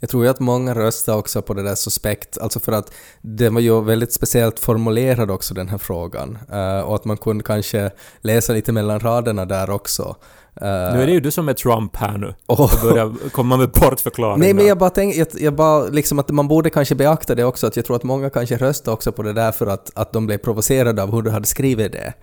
Jag 0.00 0.10
tror 0.10 0.24
ju 0.24 0.30
att 0.30 0.40
många 0.40 0.74
röstar 0.74 1.16
också 1.16 1.42
på 1.42 1.54
det 1.54 1.62
där 1.62 1.74
suspekt, 1.74 2.38
alltså 2.38 2.60
för 2.60 2.72
att 2.72 2.92
det 3.20 3.48
var 3.48 3.60
ju 3.60 3.80
väldigt 3.80 4.12
speciellt 4.12 4.58
formulerad 4.58 5.30
också 5.30 5.54
den 5.54 5.68
här 5.68 5.78
frågan. 5.78 6.38
Eh, 6.52 6.80
och 6.80 6.94
att 6.94 7.04
man 7.04 7.16
kunde 7.16 7.44
kanske 7.44 7.90
läsa 8.20 8.52
lite 8.52 8.72
mellan 8.72 9.00
raderna 9.00 9.44
där 9.44 9.70
också. 9.70 10.16
Eh, 10.60 10.66
Nu 10.68 11.02
är 11.02 11.06
det 11.06 11.12
ju 11.12 11.20
du 11.20 11.30
som 11.30 11.48
är 11.48 11.54
Trump 11.54 11.96
här 11.96 12.18
nu. 12.18 12.34
Och 12.46 12.70
börjar 12.82 13.30
komma 13.30 13.56
med 13.56 13.70
bortförklaringar. 13.70 14.38
Nej 14.38 14.54
men 14.54 14.66
jag 14.66 14.78
bara 14.78 14.90
tänker, 14.90 15.18
jag, 15.18 15.28
jag 15.40 15.54
bara 15.54 15.84
liksom 15.84 16.18
att 16.18 16.28
man 16.30 16.48
borde 16.48 16.70
kanske 16.70 16.94
beakta 16.94 17.34
det 17.34 17.44
också, 17.44 17.66
att 17.66 17.76
jag 17.76 17.84
tror 17.84 17.96
att 17.96 18.02
många 18.02 18.30
kanske 18.30 18.56
röstar 18.56 18.92
också 18.92 19.12
på 19.12 19.22
det 19.22 19.32
där 19.32 19.52
för 19.52 19.66
att, 19.66 19.90
att 19.94 20.12
de 20.12 20.26
blev 20.26 20.38
provocerade 20.38 21.02
av 21.02 21.12
hur 21.12 21.22
du 21.22 21.30
hade 21.30 21.46
skrivit 21.46 21.92
det. 21.92 22.14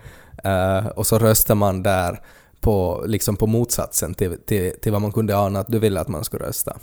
Eh, 0.44 0.86
och 0.86 1.06
så 1.06 1.18
röstar 1.18 1.54
man 1.54 1.82
där 1.82 2.20
på, 2.60 3.04
liksom 3.06 3.36
på 3.36 3.46
motsatsen 3.46 4.14
till, 4.14 4.38
till, 4.46 4.72
till 4.82 4.92
vad 4.92 5.02
man 5.02 5.12
kunde 5.12 5.36
ana 5.36 5.60
att 5.60 5.68
du 5.68 5.78
ville 5.78 6.00
att 6.00 6.08
man 6.08 6.24
skulle 6.24 6.46
rösta. 6.46 6.76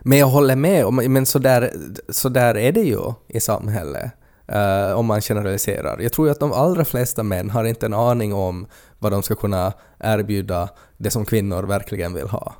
Men 0.00 0.18
jag 0.18 0.26
håller 0.26 0.56
med, 0.56 0.92
men 0.92 1.26
så 1.26 1.38
där, 1.38 1.72
så 2.08 2.28
där 2.28 2.56
är 2.56 2.72
det 2.72 2.80
ju 2.80 3.12
i 3.28 3.40
samhället. 3.40 4.12
Uh, 4.52 4.98
om 4.98 5.06
man 5.06 5.20
generaliserar. 5.20 5.98
Jag 6.00 6.12
tror 6.12 6.26
ju 6.26 6.32
att 6.32 6.40
de 6.40 6.52
allra 6.52 6.84
flesta 6.84 7.22
män 7.22 7.50
har 7.50 7.64
inte 7.64 7.86
en 7.86 7.94
aning 7.94 8.34
om 8.34 8.66
vad 8.98 9.12
de 9.12 9.22
ska 9.22 9.34
kunna 9.34 9.72
erbjuda 9.98 10.68
det 10.96 11.10
som 11.10 11.24
kvinnor 11.24 11.62
verkligen 11.62 12.14
vill 12.14 12.28
ha. 12.28 12.54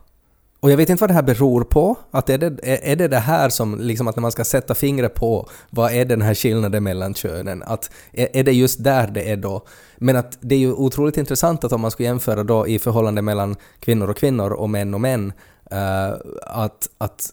Och 0.67 0.73
jag 0.73 0.77
vet 0.77 0.89
inte 0.89 1.01
vad 1.01 1.11
det 1.11 1.15
här 1.15 1.23
beror 1.23 1.65
på. 1.65 1.97
Att 2.11 2.31
är, 2.31 2.39
det, 2.39 2.59
är 2.91 2.97
det 2.97 3.09
det 3.09 3.19
här 3.19 3.49
som, 3.49 3.81
liksom 3.81 4.09
att 4.09 4.17
när 4.17 4.21
man 4.21 4.33
ska 4.33 4.45
sätta 4.45 4.75
fingret 4.75 5.15
på 5.15 5.49
vad 5.71 5.93
är 5.93 6.05
den 6.05 6.23
här 6.23 6.35
skillnaden 6.35 6.85
mellan 6.85 7.15
könen, 7.15 7.63
att 7.63 7.91
är, 8.13 8.29
är 8.33 8.45
det 8.45 8.53
just 8.53 8.85
där 8.85 9.07
det 9.07 9.31
är 9.31 9.37
då? 9.37 9.67
Men 9.97 10.17
att 10.17 10.39
det 10.41 10.55
är 10.55 10.59
ju 10.59 10.73
otroligt 10.73 11.17
intressant 11.17 11.65
att 11.65 11.73
om 11.73 11.81
man 11.81 11.91
skulle 11.91 12.09
jämföra 12.09 12.45
då 12.45 12.69
i 12.69 12.79
förhållande 12.79 13.23
mellan 13.23 13.57
kvinnor 13.81 14.11
och 14.11 14.17
kvinnor 14.17 14.53
och 14.53 14.71
män 14.71 14.95
och 14.95 15.01
män, 15.01 15.33
uh, 15.73 16.17
att, 16.43 16.89
att 16.99 17.31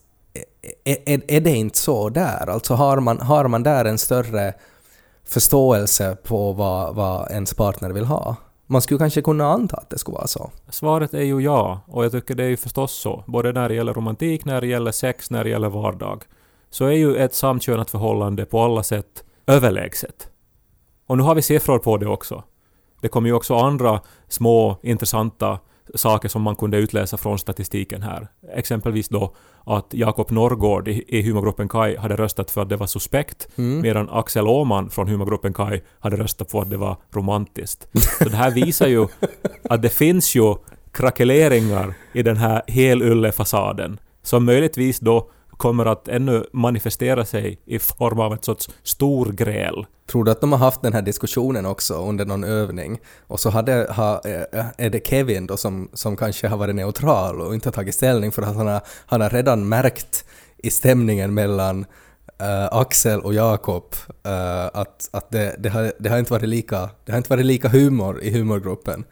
är, 0.83 0.97
är, 1.05 1.21
är 1.27 1.41
det 1.41 1.55
inte 1.55 1.77
så 1.77 2.09
där? 2.09 2.49
Alltså 2.49 2.73
har 2.73 2.99
man, 2.99 3.19
har 3.19 3.47
man 3.47 3.63
där 3.63 3.85
en 3.85 3.97
större 3.97 4.53
förståelse 5.25 6.17
på 6.23 6.51
vad, 6.51 6.95
vad 6.95 7.31
ens 7.31 7.53
partner 7.53 7.89
vill 7.89 8.05
ha? 8.05 8.35
Man 8.67 8.81
skulle 8.81 8.97
kanske 8.97 9.21
kunna 9.21 9.45
anta 9.45 9.77
att 9.77 9.89
det 9.89 9.97
skulle 9.97 10.15
vara 10.15 10.27
så. 10.27 10.51
Svaret 10.69 11.13
är 11.13 11.23
ju 11.23 11.39
ja, 11.39 11.81
och 11.87 12.05
jag 12.05 12.11
tycker 12.11 12.35
det 12.35 12.43
är 12.43 12.49
ju 12.49 12.57
förstås 12.57 12.91
så. 12.91 13.23
Både 13.27 13.51
när 13.51 13.69
det 13.69 13.75
gäller 13.75 13.93
romantik, 13.93 14.45
när 14.45 14.61
det 14.61 14.67
gäller 14.67 14.91
sex, 14.91 15.29
när 15.31 15.43
det 15.43 15.49
gäller 15.49 15.69
vardag. 15.69 16.23
Så 16.69 16.85
är 16.85 16.91
ju 16.91 17.15
ett 17.15 17.33
samkönat 17.33 17.89
förhållande 17.89 18.45
på 18.45 18.61
alla 18.61 18.83
sätt 18.83 19.23
överlägset. 19.47 20.29
Och 21.07 21.17
nu 21.17 21.23
har 21.23 21.35
vi 21.35 21.41
siffror 21.41 21.79
på 21.79 21.97
det 21.97 22.07
också. 22.07 22.43
Det 23.01 23.07
kommer 23.07 23.29
ju 23.29 23.33
också 23.33 23.55
andra 23.55 24.01
små 24.27 24.77
intressanta 24.83 25.59
saker 25.95 26.29
som 26.29 26.41
man 26.41 26.55
kunde 26.55 26.77
utläsa 26.77 27.17
från 27.17 27.39
statistiken 27.39 28.01
här. 28.01 28.27
Exempelvis 28.55 29.09
då 29.09 29.35
att 29.63 29.87
Jakob 29.91 30.31
Norrgård 30.31 30.87
i, 30.87 31.03
i 31.07 31.21
humorgruppen 31.21 31.69
Kai 31.69 31.97
hade 31.97 32.15
röstat 32.15 32.51
för 32.51 32.61
att 32.61 32.69
det 32.69 32.75
var 32.75 32.87
suspekt, 32.87 33.47
medan 33.55 34.09
Axel 34.09 34.47
Åman 34.47 34.89
från 34.89 35.07
humorgruppen 35.07 35.53
Kai 35.53 35.81
hade 35.99 36.17
röstat 36.17 36.49
på 36.49 36.61
att 36.61 36.69
det 36.69 36.77
var 36.77 36.97
romantiskt. 37.11 37.87
Så 38.19 38.29
det 38.29 38.37
här 38.37 38.51
visar 38.51 38.87
ju 38.87 39.07
att 39.69 39.81
det 39.81 39.89
finns 39.89 40.35
ju 40.35 40.55
krackeleringar 40.91 41.93
i 42.13 42.23
den 42.23 42.37
här 42.37 42.61
helylle-fasaden 42.67 43.99
som 44.23 44.45
möjligtvis 44.45 44.99
då 44.99 45.29
kommer 45.57 45.85
att 45.85 46.07
ännu 46.07 46.45
manifestera 46.53 47.25
sig 47.25 47.59
i 47.65 47.79
form 47.79 48.19
av 48.19 48.33
ett 48.33 48.45
sorts 48.45 48.69
storgräl. 48.83 49.85
Tror 50.07 50.23
du 50.23 50.31
att 50.31 50.41
de 50.41 50.51
har 50.51 50.59
haft 50.59 50.81
den 50.81 50.93
här 50.93 51.01
diskussionen 51.01 51.65
också 51.65 51.93
under 51.93 52.25
någon 52.25 52.43
övning? 52.43 52.99
Och 53.27 53.39
så 53.39 53.49
hade, 53.49 53.87
ha, 53.89 54.21
eh, 54.25 54.65
är 54.77 54.89
det 54.89 55.07
Kevin 55.07 55.47
då 55.47 55.57
som, 55.57 55.89
som 55.93 56.17
kanske 56.17 56.47
har 56.47 56.57
varit 56.57 56.75
neutral 56.75 57.41
och 57.41 57.53
inte 57.53 57.71
tagit 57.71 57.95
ställning 57.95 58.31
för 58.31 58.41
att 58.41 58.55
han 58.55 58.67
har, 58.67 58.81
han 59.05 59.21
har 59.21 59.29
redan 59.29 59.69
märkt 59.69 60.25
i 60.57 60.69
stämningen 60.69 61.33
mellan 61.33 61.85
Uh, 62.41 62.77
Axel 62.77 63.19
och 63.19 63.33
Jakob 63.33 63.95
uh, 64.27 64.65
att, 64.73 65.09
att 65.11 65.31
det, 65.31 65.55
det, 65.59 65.69
har, 65.69 65.93
det, 65.99 66.09
har 66.09 66.19
inte 66.19 66.33
varit 66.33 66.49
lika, 66.49 66.89
det 67.05 67.11
har 67.11 67.17
inte 67.17 67.29
varit 67.29 67.45
lika 67.45 67.67
humor 67.69 68.21
i 68.21 68.31
humorgruppen 68.31 69.03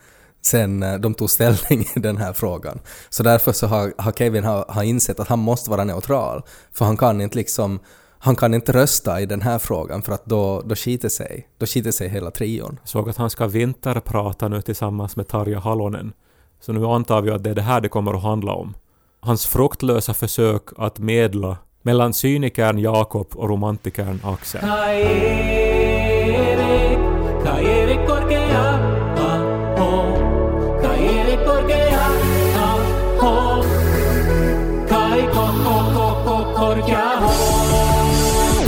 sen 0.42 0.84
eh, 0.84 0.94
de 0.94 1.14
tog 1.14 1.30
ställning 1.30 1.86
i 1.96 2.00
den 2.00 2.18
här 2.18 2.34
frågan. 2.34 2.80
Så 3.10 3.24
därför 3.24 3.52
så 3.52 3.68
har, 3.68 3.94
har 3.98 4.12
Kevin 4.12 4.44
har, 4.44 4.66
har 4.68 4.84
insett 4.84 5.20
att 5.20 5.28
han 5.28 5.40
måste 5.40 5.70
vara 5.70 5.84
neutral. 5.84 6.44
För 6.74 6.86
han 6.86 6.98
kan 6.98 7.22
inte 7.22 7.38
liksom 7.38 7.80
han 8.24 8.36
kan 8.36 8.54
inte 8.54 8.72
rösta 8.72 9.22
i 9.22 9.26
den 9.26 9.42
här 9.42 9.60
frågan 9.60 10.02
för 10.02 10.14
att 10.14 10.26
då, 10.26 10.62
då 10.62 10.76
skiter 10.76 11.10
sig. 11.10 11.48
Då 11.58 11.66
skiter 11.66 11.92
sig 11.92 12.10
hela 12.10 12.32
trion. 12.32 12.78
Jag 12.82 12.90
såg 12.90 13.10
att 13.10 13.18
han 13.18 13.30
ska 13.30 13.48
vinterprata 13.48 14.48
nu 14.48 14.62
tillsammans 14.62 15.16
med 15.16 15.28
Tarja 15.28 15.60
Halonen. 15.60 16.14
Så 16.60 16.74
nu 16.74 16.86
antar 16.86 17.22
vi 17.22 17.32
att 17.32 17.44
det 17.44 17.50
är 17.50 17.56
det 17.56 17.62
här 17.62 17.82
det 17.82 17.90
kommer 17.90 18.14
att 18.14 18.24
handla 18.24 18.54
om. 18.54 18.74
Hans 19.20 19.46
fruktlösa 19.46 20.14
försök 20.14 20.64
att 20.78 21.00
medla 21.00 21.58
mellan 21.82 22.14
cynikern 22.14 22.80
Jakob 22.80 23.28
och 23.36 23.50
romantikern 23.50 24.20
Axel. 24.24 24.62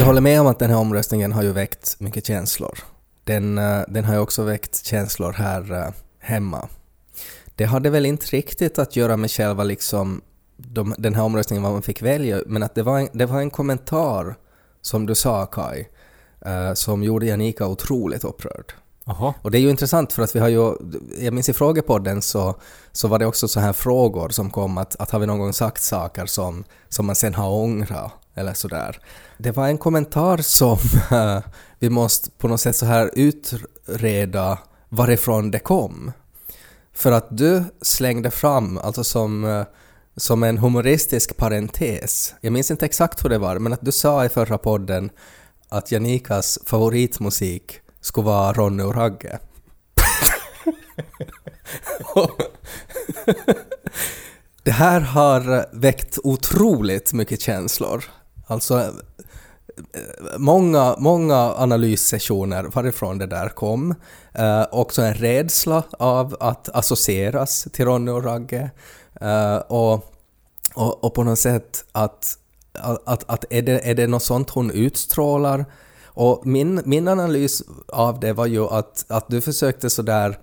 Jag 0.04 0.08
håller 0.08 0.20
med 0.20 0.40
om 0.40 0.46
att 0.46 0.58
den 0.58 0.70
här 0.70 0.78
omröstningen 0.78 1.32
har 1.32 1.42
ju 1.42 1.52
väckt 1.52 2.00
mycket 2.00 2.26
känslor. 2.26 2.78
Den, 3.24 3.58
eh, 3.58 3.80
den 3.88 4.04
har 4.04 4.14
ju 4.14 4.20
också 4.20 4.42
väckt 4.42 4.84
känslor 4.84 5.32
här 5.32 5.72
eh, 5.72 5.92
hemma. 6.18 6.68
Det 7.54 7.64
hade 7.64 7.90
väl 7.90 8.06
inte 8.06 8.26
riktigt 8.26 8.78
att 8.78 8.96
göra 8.96 9.16
med 9.16 9.30
själva 9.30 9.64
liksom 9.64 10.22
de, 10.56 10.94
den 10.98 11.14
här 11.14 11.22
omröstningen 11.22 11.62
vad 11.62 11.72
man 11.72 11.82
fick 11.82 12.02
välja, 12.02 12.40
men 12.46 12.62
att 12.62 12.74
det 12.74 12.82
var 12.82 12.98
en, 12.98 13.08
det 13.12 13.26
var 13.26 13.40
en 13.40 13.50
kommentar 13.50 14.34
som 14.80 15.06
du 15.06 15.14
sa 15.14 15.46
Kai, 15.46 15.86
eh, 16.46 16.74
som 16.74 17.02
gjorde 17.02 17.26
Janika 17.26 17.66
otroligt 17.66 18.24
upprörd. 18.24 18.72
Aha. 19.06 19.34
Och 19.42 19.50
det 19.50 19.58
är 19.58 19.60
ju 19.60 19.70
intressant 19.70 20.12
för 20.12 20.22
att 20.22 20.36
vi 20.36 20.40
har 20.40 20.48
ju, 20.48 20.74
jag 21.18 21.34
minns 21.34 21.48
i 21.48 21.52
frågepodden 21.52 22.22
så, 22.22 22.54
så 22.92 23.08
var 23.08 23.18
det 23.18 23.26
också 23.26 23.48
så 23.48 23.60
här 23.60 23.72
frågor 23.72 24.28
som 24.28 24.50
kom 24.50 24.78
att, 24.78 24.96
att 24.96 25.10
har 25.10 25.18
vi 25.18 25.26
någon 25.26 25.38
gång 25.38 25.52
sagt 25.52 25.82
saker 25.82 26.26
som, 26.26 26.64
som 26.88 27.06
man 27.06 27.16
sen 27.16 27.34
har 27.34 27.50
ångrat 27.50 28.12
eller 28.34 28.54
sådär. 28.54 29.00
Det 29.38 29.50
var 29.50 29.68
en 29.68 29.78
kommentar 29.78 30.38
som 30.38 30.78
vi 31.78 31.90
måste 31.90 32.30
på 32.30 32.48
något 32.48 32.60
sätt 32.60 32.76
så 32.76 32.86
här 32.86 33.10
utreda 33.14 34.58
varifrån 34.88 35.50
det 35.50 35.58
kom. 35.58 36.12
För 36.92 37.12
att 37.12 37.38
du 37.38 37.64
slängde 37.82 38.30
fram, 38.30 38.78
alltså 38.78 39.04
som, 39.04 39.64
som 40.16 40.42
en 40.42 40.58
humoristisk 40.58 41.36
parentes, 41.36 42.34
jag 42.40 42.52
minns 42.52 42.70
inte 42.70 42.84
exakt 42.84 43.24
hur 43.24 43.28
det 43.28 43.38
var, 43.38 43.58
men 43.58 43.72
att 43.72 43.84
du 43.84 43.92
sa 43.92 44.24
i 44.24 44.28
förra 44.28 44.58
podden 44.58 45.10
att 45.68 45.92
Janikas 45.92 46.58
favoritmusik 46.66 47.80
skulle 48.04 48.24
vara 48.24 48.52
Ronny 48.52 48.82
och 48.82 48.94
Ragge. 48.94 49.38
det 54.62 54.70
här 54.70 55.00
har 55.00 55.66
väckt 55.72 56.18
otroligt 56.24 57.12
mycket 57.12 57.40
känslor. 57.40 58.04
Alltså 58.46 58.92
många, 60.38 60.96
många 60.98 61.36
analyssessioner 61.36 62.64
varifrån 62.64 63.18
det 63.18 63.26
där 63.26 63.48
kom. 63.48 63.94
Eh, 64.32 64.66
också 64.72 65.02
en 65.02 65.14
rädsla 65.14 65.82
av 65.98 66.36
att 66.40 66.68
associeras 66.68 67.68
till 67.72 67.84
Ronny 67.84 68.10
och 68.10 68.24
Ragge. 68.24 68.70
Eh, 69.20 69.56
och, 69.56 69.92
och, 70.74 71.04
och 71.04 71.14
på 71.14 71.24
något 71.24 71.38
sätt 71.38 71.84
att, 71.92 72.38
att, 73.04 73.24
att 73.30 73.44
är, 73.50 73.62
det, 73.62 73.90
är 73.90 73.94
det 73.94 74.06
något 74.06 74.22
sånt 74.22 74.50
hon 74.50 74.70
utstrålar? 74.70 75.64
Och 76.14 76.46
min, 76.46 76.82
min 76.84 77.08
analys 77.08 77.62
av 77.88 78.20
det 78.20 78.32
var 78.32 78.46
ju 78.46 78.64
att, 78.64 79.04
att 79.08 79.28
du 79.28 79.40
försökte 79.40 79.90
sådär 79.90 80.38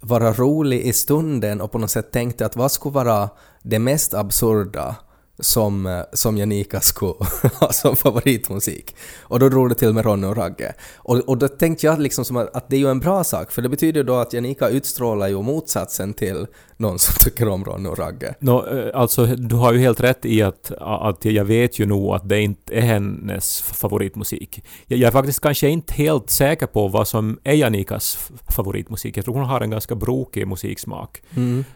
vara 0.00 0.32
rolig 0.32 0.80
i 0.80 0.92
stunden 0.92 1.60
och 1.60 1.72
på 1.72 1.78
något 1.78 1.90
sätt 1.90 2.12
tänkte 2.12 2.46
att 2.46 2.56
vad 2.56 2.72
skulle 2.72 2.92
vara 2.92 3.28
det 3.62 3.78
mest 3.78 4.14
absurda 4.14 4.96
som, 5.38 5.86
eh, 5.86 6.02
som 6.12 6.38
Janika 6.38 6.80
skulle 6.80 7.14
ha 7.60 7.72
som 7.72 7.96
favoritmusik. 7.96 8.96
Och 9.20 9.38
då 9.38 9.48
drog 9.48 9.68
det 9.68 9.74
till 9.74 9.92
med 9.92 10.04
Ronny 10.04 10.26
och 10.26 10.36
Ragge. 10.36 10.74
Och, 10.96 11.16
och 11.16 11.38
då 11.38 11.48
tänkte 11.48 11.86
jag 11.86 11.98
liksom 11.98 12.24
som 12.24 12.36
att, 12.36 12.56
att 12.56 12.68
det 12.68 12.76
är 12.76 12.80
ju 12.80 12.90
en 12.90 13.00
bra 13.00 13.24
sak, 13.24 13.52
för 13.52 13.62
det 13.62 13.68
betyder 13.68 14.00
ju 14.00 14.06
då 14.06 14.14
att 14.14 14.32
Janika 14.32 14.68
utstrålar 14.68 15.28
ju 15.28 15.42
motsatsen 15.42 16.14
till 16.14 16.46
någon 16.76 16.98
som 16.98 17.14
tycker 17.20 17.48
om 17.48 17.64
Ronny 17.64 17.88
och 17.88 17.98
Ragge. 17.98 18.34
Nå, 18.38 18.66
eh, 18.66 19.00
alltså, 19.00 19.26
du 19.26 19.56
har 19.56 19.72
ju 19.72 19.78
helt 19.78 20.00
rätt 20.00 20.24
i 20.24 20.42
att, 20.42 20.72
att 20.80 21.24
jag 21.24 21.44
vet 21.44 21.78
ju 21.78 21.86
nog 21.86 22.14
att 22.14 22.28
det 22.28 22.40
inte 22.40 22.74
är 22.74 22.80
hennes 22.80 23.62
favoritmusik. 23.62 24.64
Jag, 24.86 24.98
jag 24.98 25.08
är 25.08 25.12
faktiskt 25.12 25.40
kanske 25.40 25.68
inte 25.68 25.94
helt 25.94 26.30
säker 26.30 26.66
på 26.66 26.88
vad 26.88 27.08
som 27.08 27.38
är 27.44 27.52
Janikas 27.52 28.30
favoritmusik. 28.48 29.16
Jag 29.16 29.24
tror 29.24 29.34
hon 29.34 29.44
har 29.44 29.60
en 29.60 29.70
ganska 29.70 29.94
brokig 29.94 30.48
musiksmak. 30.48 31.22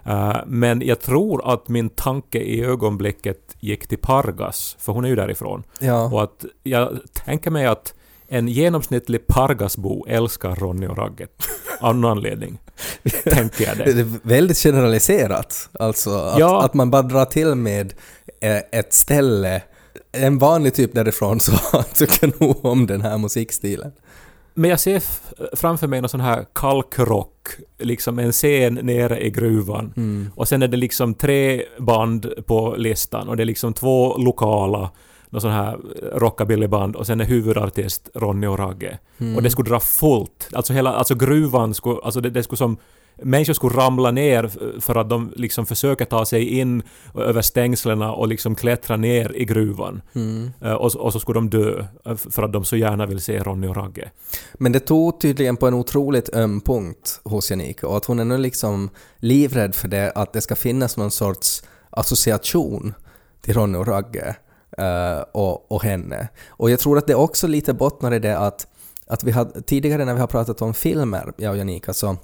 Eh, 0.04 0.36
men 0.46 0.82
jag 0.86 1.00
tror 1.00 1.52
att 1.52 1.68
min 1.68 1.90
tanke 1.90 2.38
i 2.38 2.64
ögonblicket 2.64 3.56
gick 3.60 3.86
till 3.86 3.98
Pargas, 3.98 4.76
för 4.80 4.92
hon 4.92 5.04
är 5.04 5.08
ju 5.08 5.16
därifrån. 5.16 5.62
Ja. 5.80 6.04
Och 6.04 6.22
att 6.22 6.44
jag 6.62 6.98
tänker 7.24 7.50
mig 7.50 7.66
att 7.66 7.94
en 8.28 8.48
genomsnittlig 8.48 9.26
Pargasbo 9.26 10.06
älskar 10.08 10.54
Ronny 10.54 10.86
och 10.86 10.96
Ragge. 10.98 11.26
Av 11.80 11.96
någon 11.96 12.10
anledning. 12.10 12.58
tänker 13.24 13.64
jag 13.66 13.76
Det 13.78 13.92
det. 13.92 14.00
är 14.00 14.18
väldigt 14.22 14.58
generaliserat, 14.58 15.68
alltså 15.80 16.10
att, 16.10 16.38
Ja. 16.38 16.62
att 16.64 16.74
man 16.74 16.90
bara 16.90 17.02
drar 17.02 17.24
till 17.24 17.54
med 17.54 17.94
eh, 18.40 18.56
ett 18.72 18.94
ställe, 18.94 19.62
en 20.12 20.38
vanlig 20.38 20.74
typ 20.74 20.94
därifrån 20.94 21.40
så 21.40 21.52
tycker 21.94 22.32
nog 22.40 22.64
om 22.64 22.86
den 22.86 23.00
här 23.02 23.18
musikstilen. 23.18 23.92
Men 24.54 24.70
jag 24.70 24.80
ser 24.80 25.02
framför 25.56 25.86
mig 25.86 26.00
någon 26.00 26.08
sån 26.08 26.20
här 26.20 26.46
kalkrock, 26.52 27.48
liksom 27.78 28.18
en 28.18 28.32
scen 28.32 28.74
nere 28.74 29.20
i 29.26 29.30
gruvan. 29.30 29.92
Mm. 29.96 30.30
Och 30.36 30.48
sen 30.48 30.62
är 30.62 30.68
det 30.68 30.76
liksom 30.76 31.14
tre 31.14 31.64
band 31.78 32.26
på 32.46 32.74
listan 32.78 33.28
och 33.28 33.36
det 33.36 33.42
är 33.42 33.44
liksom 33.44 33.72
två 33.74 34.16
lokala, 34.18 34.90
någon 35.30 35.40
sån 35.40 35.50
här 35.50 35.78
rockabillyband 36.12 36.96
och 36.96 37.06
sen 37.06 37.20
är 37.20 37.24
huvudartist 37.24 38.10
Ronny 38.14 38.46
och 38.46 38.58
Ragge. 38.58 38.98
Mm. 39.18 39.36
Och 39.36 39.42
det 39.42 39.50
skulle 39.50 39.70
dra 39.70 39.80
fullt. 39.80 40.48
Alltså 40.52 40.72
hela, 40.72 40.92
alltså 40.92 41.14
gruvan 41.14 41.74
skulle, 41.74 42.00
alltså 42.04 42.20
det, 42.20 42.30
det 42.30 42.42
skulle 42.42 42.56
som 42.56 42.76
Människor 43.22 43.52
skulle 43.52 43.76
ramla 43.76 44.10
ner 44.10 44.50
för 44.80 44.94
att 44.94 45.08
de 45.08 45.32
liksom 45.36 45.66
försöker 45.66 46.04
ta 46.04 46.24
sig 46.24 46.58
in 46.58 46.82
över 47.14 47.42
stängslena 47.42 48.12
och 48.12 48.28
liksom 48.28 48.54
klättra 48.54 48.96
ner 48.96 49.32
i 49.36 49.44
gruvan. 49.44 50.02
Mm. 50.14 50.50
Eh, 50.60 50.72
Och, 50.72 50.96
och 50.96 51.12
så 51.12 51.20
skulle 51.20 51.36
de 51.36 51.50
dö 51.50 51.84
eh, 52.04 52.16
för 52.16 52.42
att 52.42 52.52
de 52.52 52.64
så 52.64 52.76
gärna 52.76 53.06
vill 53.06 53.20
se 53.20 53.38
Ronny 53.38 53.66
och 53.66 53.76
Ragge. 53.76 54.10
Men 54.54 54.72
det 54.72 54.80
tog 54.80 55.20
tydligen 55.20 55.56
på 55.56 55.66
en 55.66 55.74
otroligt 55.74 56.34
öm 56.34 56.60
punkt 56.60 57.20
hos 57.24 57.50
Janika 57.50 57.88
och 57.88 57.96
att 57.96 58.04
hon 58.04 58.18
är 58.18 58.24
nu 58.24 58.38
liksom 58.38 58.90
livrädd 59.16 59.74
för 59.74 59.88
det, 59.88 60.12
att 60.14 60.32
det 60.32 60.40
ska 60.40 60.56
finnas 60.56 60.96
någon 60.96 61.10
sorts 61.10 61.62
association 61.90 62.94
till 63.40 63.54
Ronny 63.54 63.78
och 63.78 63.86
Ragge 63.86 64.36
uh, 64.78 65.24
och, 65.32 65.72
och 65.72 65.82
henne. 65.82 66.28
Och 66.48 66.70
jag 66.70 66.80
tror 66.80 66.98
att 66.98 67.06
det 67.06 67.14
också 67.14 67.46
lite 67.46 67.74
bottnar 67.74 68.14
i 68.14 68.18
det 68.18 68.38
att, 68.38 68.66
att 69.06 69.24
vi 69.24 69.30
har, 69.30 69.44
tidigare 69.66 70.04
när 70.04 70.14
vi 70.14 70.20
har 70.20 70.26
pratat 70.26 70.62
om 70.62 70.74
filmer, 70.74 71.32
jag 71.36 71.50
och 71.50 71.58
Janika, 71.58 71.92
så, 71.92 72.16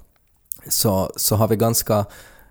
så, 0.69 1.13
så 1.17 1.37
har 1.37 1.49
vi 1.49 1.57
ganska 1.57 2.05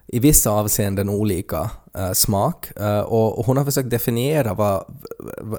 i 0.08 0.20
vissa 0.20 0.52
avseenden 0.52 1.10
olika 1.10 1.70
uh, 1.98 2.12
smak 2.14 2.72
Uh, 2.82 3.00
och, 3.00 3.40
och 3.40 3.46
hon 3.46 3.58
har 3.58 3.66
försökt 3.66 3.90
definiera 3.90 4.54
vad, 4.54 4.86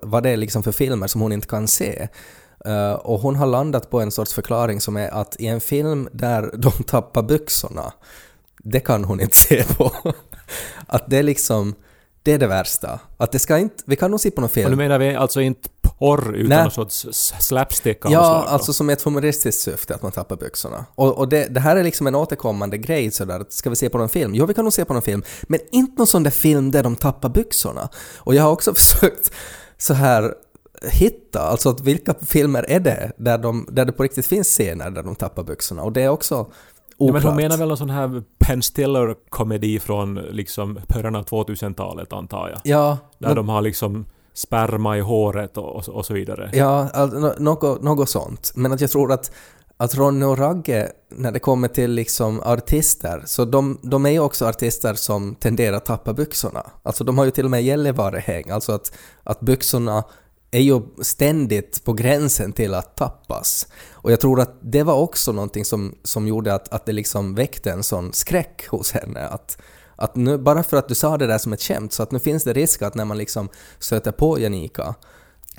vad 0.02 0.22
det 0.22 0.30
är 0.30 0.36
liksom 0.36 0.62
för 0.62 0.72
filmer 0.72 1.06
som 1.06 1.20
hon 1.20 1.32
inte 1.32 1.46
kan 1.46 1.68
se. 1.68 2.08
Uh, 2.66 2.92
och 2.92 3.20
hon 3.20 3.36
har 3.36 3.46
landat 3.46 3.90
på 3.90 4.00
en 4.00 4.10
sorts 4.10 4.34
förklaring 4.34 4.80
som 4.80 4.96
är 4.96 5.08
att 5.08 5.36
i 5.40 5.46
en 5.46 5.60
film 5.60 6.08
där 6.12 6.50
de 6.56 6.70
tappar 6.70 7.22
byxorna, 7.22 7.92
det 8.58 8.80
kan 8.80 9.04
hon 9.04 9.20
inte 9.20 9.36
se 9.36 9.64
på. 9.64 9.92
att 10.86 11.10
det 11.10 11.18
är 11.18 11.22
liksom, 11.22 11.74
det 12.24 12.32
är 12.32 12.38
det 12.38 12.46
värsta. 12.46 13.00
Att 13.16 13.32
det 13.32 13.38
ska 13.38 13.58
inte, 13.58 13.84
vi 13.86 13.96
kan 13.96 14.10
nog 14.10 14.20
se 14.20 14.30
på 14.30 14.40
någon 14.40 14.50
Och 14.50 14.56
nu 14.56 14.62
film. 14.62 14.78
menar 14.78 14.98
vi 14.98 15.14
alltså 15.14 15.40
inte 15.40 15.68
porr 15.82 16.36
utan 16.36 16.48
Nej. 16.48 16.62
någon 16.62 16.70
sorts 16.70 17.06
slapstick 17.40 18.06
av 18.06 18.12
Ja, 18.12 18.24
slag 18.24 18.44
alltså 18.48 18.72
som 18.72 18.90
ett 18.90 19.02
humoristiskt 19.02 19.62
syfte 19.62 19.94
att 19.94 20.02
man 20.02 20.12
tappar 20.12 20.36
byxorna. 20.36 20.86
Och, 20.94 21.18
och 21.18 21.28
det, 21.28 21.46
det 21.54 21.60
här 21.60 21.76
är 21.76 21.84
liksom 21.84 22.06
en 22.06 22.14
återkommande 22.14 22.78
grej 22.78 23.10
sådär, 23.10 23.40
att 23.40 23.52
ska 23.52 23.70
vi 23.70 23.76
se 23.76 23.88
på 23.88 23.98
någon 23.98 24.08
film? 24.08 24.34
Jo, 24.34 24.46
vi 24.46 24.54
kan 24.54 24.64
nog 24.64 24.72
se 24.72 24.84
på 24.84 24.92
någon 24.92 25.02
film, 25.02 25.22
men 25.42 25.60
inte 25.72 25.94
någon 25.98 26.06
sån 26.06 26.22
där 26.22 26.30
film 26.30 26.70
där 26.70 26.82
de 26.82 26.96
tappar 26.96 27.28
byxorna. 27.28 27.88
Och 28.16 28.34
jag 28.34 28.42
har 28.42 28.50
också 28.50 28.74
försökt 28.80 29.32
så 29.78 29.94
här 29.94 30.34
hitta, 30.82 31.40
alltså 31.40 31.68
att 31.68 31.80
vilka 31.80 32.14
filmer 32.26 32.64
är 32.68 32.80
det 32.80 33.12
där, 33.16 33.38
de, 33.38 33.68
där 33.72 33.84
det 33.84 33.92
på 33.92 34.02
riktigt 34.02 34.26
finns 34.26 34.48
scener 34.48 34.90
där 34.90 35.02
de 35.02 35.16
tappar 35.16 35.42
byxorna? 35.42 35.82
Och 35.82 35.92
det 35.92 36.02
är 36.02 36.08
också 36.08 36.50
Ja, 36.98 37.12
men 37.12 37.22
hon 37.22 37.36
menar 37.36 37.56
väl 37.56 37.68
någon 37.68 37.76
sån 37.76 37.90
här 37.90 38.22
Penn 38.38 38.62
Stiller-komedi 38.62 39.78
från 39.78 40.14
liksom 40.14 40.78
början 40.88 41.14
av 41.16 41.24
2000-talet 41.24 42.12
antar 42.12 42.48
jag. 42.48 42.60
Ja, 42.64 42.98
Där 43.18 43.28
nå- 43.28 43.34
de 43.34 43.48
har 43.48 43.62
liksom 43.62 44.06
sperma 44.34 44.98
i 44.98 45.00
håret 45.00 45.56
och, 45.56 45.88
och, 45.88 46.06
så- 46.06 46.14
vidare. 46.14 46.50
Ja, 46.52 46.88
något, 47.38 47.82
något 47.82 48.08
sånt. 48.10 48.52
Men 48.54 48.72
att 48.72 48.80
jag 48.80 48.90
tror 48.90 49.12
att, 49.12 49.32
att 49.76 49.94
Ronny 49.94 50.24
och 50.26 50.38
Ragge, 50.38 50.88
när 51.10 51.32
det 51.32 51.38
kommer 51.38 51.68
till 51.68 51.90
liksom 51.90 52.40
artister, 52.40 53.22
så 53.26 53.44
de, 53.44 53.78
de 53.82 54.06
är 54.06 54.10
ju 54.10 54.18
också 54.20 54.46
artister 54.46 54.94
som 54.94 55.34
tenderar 55.34 55.76
att 55.76 55.86
tappa 55.86 56.12
byxorna. 56.12 56.62
Alltså 56.82 57.04
de 57.04 57.18
har 57.18 57.24
ju 57.24 57.30
till 57.30 57.44
och 57.44 57.50
med 57.50 57.62
Gällivare-häng, 57.62 58.50
alltså 58.50 58.72
att, 58.72 58.92
att 59.22 59.40
byxorna 59.40 60.04
är 60.50 60.60
ju 60.60 60.80
ständigt 61.02 61.84
på 61.84 61.92
gränsen 61.92 62.52
till 62.52 62.74
att 62.74 62.96
tappas. 62.96 63.66
Och 64.04 64.12
jag 64.12 64.20
tror 64.20 64.40
att 64.40 64.58
det 64.60 64.82
var 64.82 64.94
också 64.94 65.32
någonting 65.32 65.64
som, 65.64 65.94
som 66.02 66.28
gjorde 66.28 66.54
att, 66.54 66.72
att 66.72 66.86
det 66.86 66.92
liksom 66.92 67.34
väckte 67.34 67.70
en 67.72 67.82
sån 67.82 68.12
skräck 68.12 68.66
hos 68.68 68.92
henne. 68.92 69.20
Att, 69.20 69.58
att 69.96 70.16
nu, 70.16 70.38
bara 70.38 70.62
för 70.62 70.76
att 70.76 70.88
du 70.88 70.94
sa 70.94 71.18
det 71.18 71.26
där 71.26 71.38
som 71.38 71.52
ett 71.52 71.62
skämt, 71.62 71.92
så 71.92 72.02
att 72.02 72.10
nu 72.10 72.18
finns 72.18 72.44
det 72.44 72.52
risk 72.52 72.82
att 72.82 72.94
när 72.94 73.04
man 73.04 73.18
liksom 73.18 73.48
stöter 73.78 74.12
på 74.12 74.40
Janika 74.40 74.94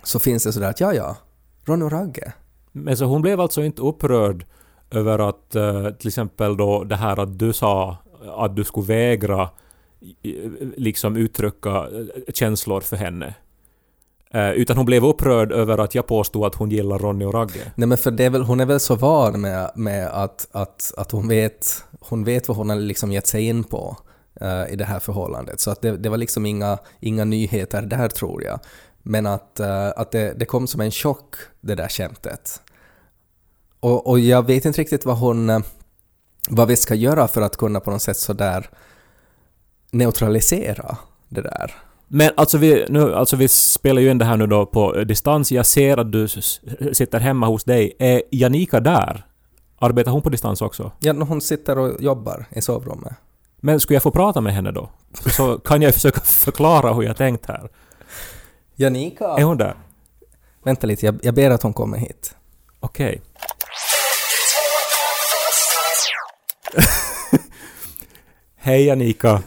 så 0.04 0.20
finns 0.20 0.44
det 0.44 0.54
sådär 0.54 0.70
att 0.70 0.80
ja, 0.80 0.94
ja, 0.94 1.18
Ronny 1.64 1.86
och 1.86 1.92
Ragge. 1.92 2.34
Men 2.72 2.98
så 2.98 3.06
hon 3.06 3.22
blev 3.22 3.42
alltså 3.42 3.64
inte 3.64 3.82
upprörd 3.82 4.46
över 4.92 5.30
att 5.30 5.56
eh, 5.56 5.90
till 5.90 6.08
exempel 6.08 6.58
då 6.58 6.84
det 6.84 6.96
här 6.96 7.20
att 7.20 7.40
du 7.40 7.54
sa 7.54 7.98
att 8.38 8.56
du 8.56 8.64
skulle 8.64 8.88
vägra 8.88 9.50
liksom 10.76 11.16
uttrycka 11.16 11.70
eh, 11.70 12.34
känslor 12.34 12.82
för 12.82 12.96
henne. 12.96 13.36
Eh, 14.36 14.52
utan 14.52 14.78
hon 14.78 14.86
blev 14.86 15.06
upprörd 15.06 15.52
över 15.52 15.78
att 15.78 15.96
jag 15.96 16.08
påstod 16.08 16.46
att 16.46 16.56
hon 16.56 16.70
gillar 16.70 17.00
Ronny 17.00 17.26
och 17.26 17.34
Ragge. 17.34 17.72
Nej 17.76 17.88
men 17.88 17.98
för 17.98 18.12
det 18.12 18.24
är 18.24 18.30
väl, 18.30 18.42
hon 18.42 18.60
är 18.60 18.66
väl 18.66 18.80
så 18.80 18.96
van 18.96 19.42
med, 19.42 19.72
med 19.76 20.08
att, 20.08 20.48
att, 20.52 20.94
att 20.98 21.12
hon, 21.12 21.28
vet, 21.28 21.84
hon 22.00 22.24
vet 22.24 22.48
vad 22.48 22.58
hon 22.58 22.70
har 22.70 22.76
liksom 22.76 23.12
gett 23.12 23.28
sig 23.28 23.44
in 23.44 23.64
på 23.64 23.98
uh, 24.42 24.74
i 24.74 24.76
det 24.76 24.86
här 24.86 25.00
förhållandet. 25.00 25.60
Så 25.60 25.72
att 25.72 25.82
det, 25.82 25.98
det 25.98 26.10
var 26.10 26.18
liksom 26.18 26.46
inga, 26.46 26.78
inga 27.00 27.26
nyheter 27.26 27.82
där 27.82 28.08
tror 28.08 28.44
jag. 28.44 28.60
Men 29.04 29.26
att, 29.26 29.60
uh, 29.60 29.92
att 29.96 30.12
det, 30.12 30.34
det 30.40 30.46
kom 30.46 30.68
som 30.68 30.82
en 30.82 30.92
chock, 30.92 31.36
det 31.62 31.76
där 31.76 31.88
skämtet. 31.88 32.62
Och, 33.80 34.08
och 34.08 34.20
jag 34.20 34.48
vet 34.48 34.66
inte 34.66 34.82
riktigt 34.82 35.06
vad 35.06 35.18
hon... 35.18 35.64
Vad 36.50 36.68
vi 36.68 36.76
ska 36.76 36.96
göra 36.96 37.28
för 37.28 37.42
att 37.42 37.58
kunna 37.58 37.80
på 37.80 37.92
något 37.92 38.02
sätt 38.02 38.18
sådär 38.18 38.70
neutralisera 39.92 40.98
det 41.30 41.42
där. 41.42 41.76
Men 42.08 42.32
alltså 42.38 42.58
vi, 42.58 42.86
nu, 42.90 43.14
alltså 43.16 43.36
vi 43.36 43.48
spelar 43.48 44.02
ju 44.02 44.12
in 44.12 44.18
det 44.18 44.26
här 44.26 44.38
nu 44.38 44.48
då 44.48 44.66
på 44.66 44.96
eh, 44.96 45.06
distans. 45.06 45.52
Jag 45.52 45.66
ser 45.66 45.98
att 45.98 46.12
du 46.12 46.28
sitter 46.94 47.20
hemma 47.20 47.48
hos 47.48 47.64
dig. 47.64 47.96
Är 48.00 48.22
Janika 48.32 48.80
där? 48.80 49.26
Arbetar 49.80 50.12
hon 50.12 50.22
på 50.22 50.30
distans 50.30 50.62
också? 50.62 50.92
Ja, 51.00 51.14
hon 51.14 51.42
sitter 51.42 51.78
och 51.78 52.02
jobbar 52.02 52.46
i 52.52 52.62
sovrummet. 52.62 53.14
Men 53.62 53.80
skulle 53.80 53.96
jag 53.96 54.04
få 54.04 54.12
prata 54.12 54.42
med 54.42 54.54
henne 54.54 54.72
då? 54.72 54.90
Så 55.14 55.60
kan 55.60 55.82
jag 55.82 55.94
försöka 55.94 56.22
förklara 56.22 56.94
hur 56.94 57.04
jag 57.04 57.18
tänkt 57.18 57.46
här. 57.46 57.70
Janika! 58.76 59.26
Är 59.26 59.44
hon 59.44 59.58
där? 59.58 59.76
Vänta 60.64 60.88
lite, 60.88 61.06
jag, 61.06 61.20
jag 61.24 61.34
ber 61.34 61.50
att 61.52 61.64
hon 61.64 61.74
kommer 61.74 61.98
hit. 61.98 62.36
Okej. 62.80 63.22
Hej 68.56 68.92
Anika! 68.92 69.44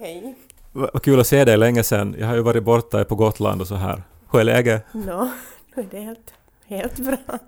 Hej. 0.00 0.36
Va- 0.72 0.90
Vad 0.92 1.02
kul 1.02 1.20
att 1.20 1.26
se 1.26 1.44
dig 1.44 1.56
länge 1.56 1.82
sen. 1.82 2.16
Jag 2.18 2.26
har 2.26 2.34
ju 2.34 2.40
varit 2.42 2.64
borta 2.64 3.04
på 3.04 3.14
Gotland 3.14 3.60
och 3.60 3.66
så 3.68 3.74
här. 3.74 4.02
Hur 4.32 4.40
är 4.40 4.44
läget? 4.44 4.84
Nå, 4.92 5.30
är 5.76 5.86
det 5.90 6.00
helt, 6.00 6.32
helt 6.66 6.98
bra. 6.98 7.38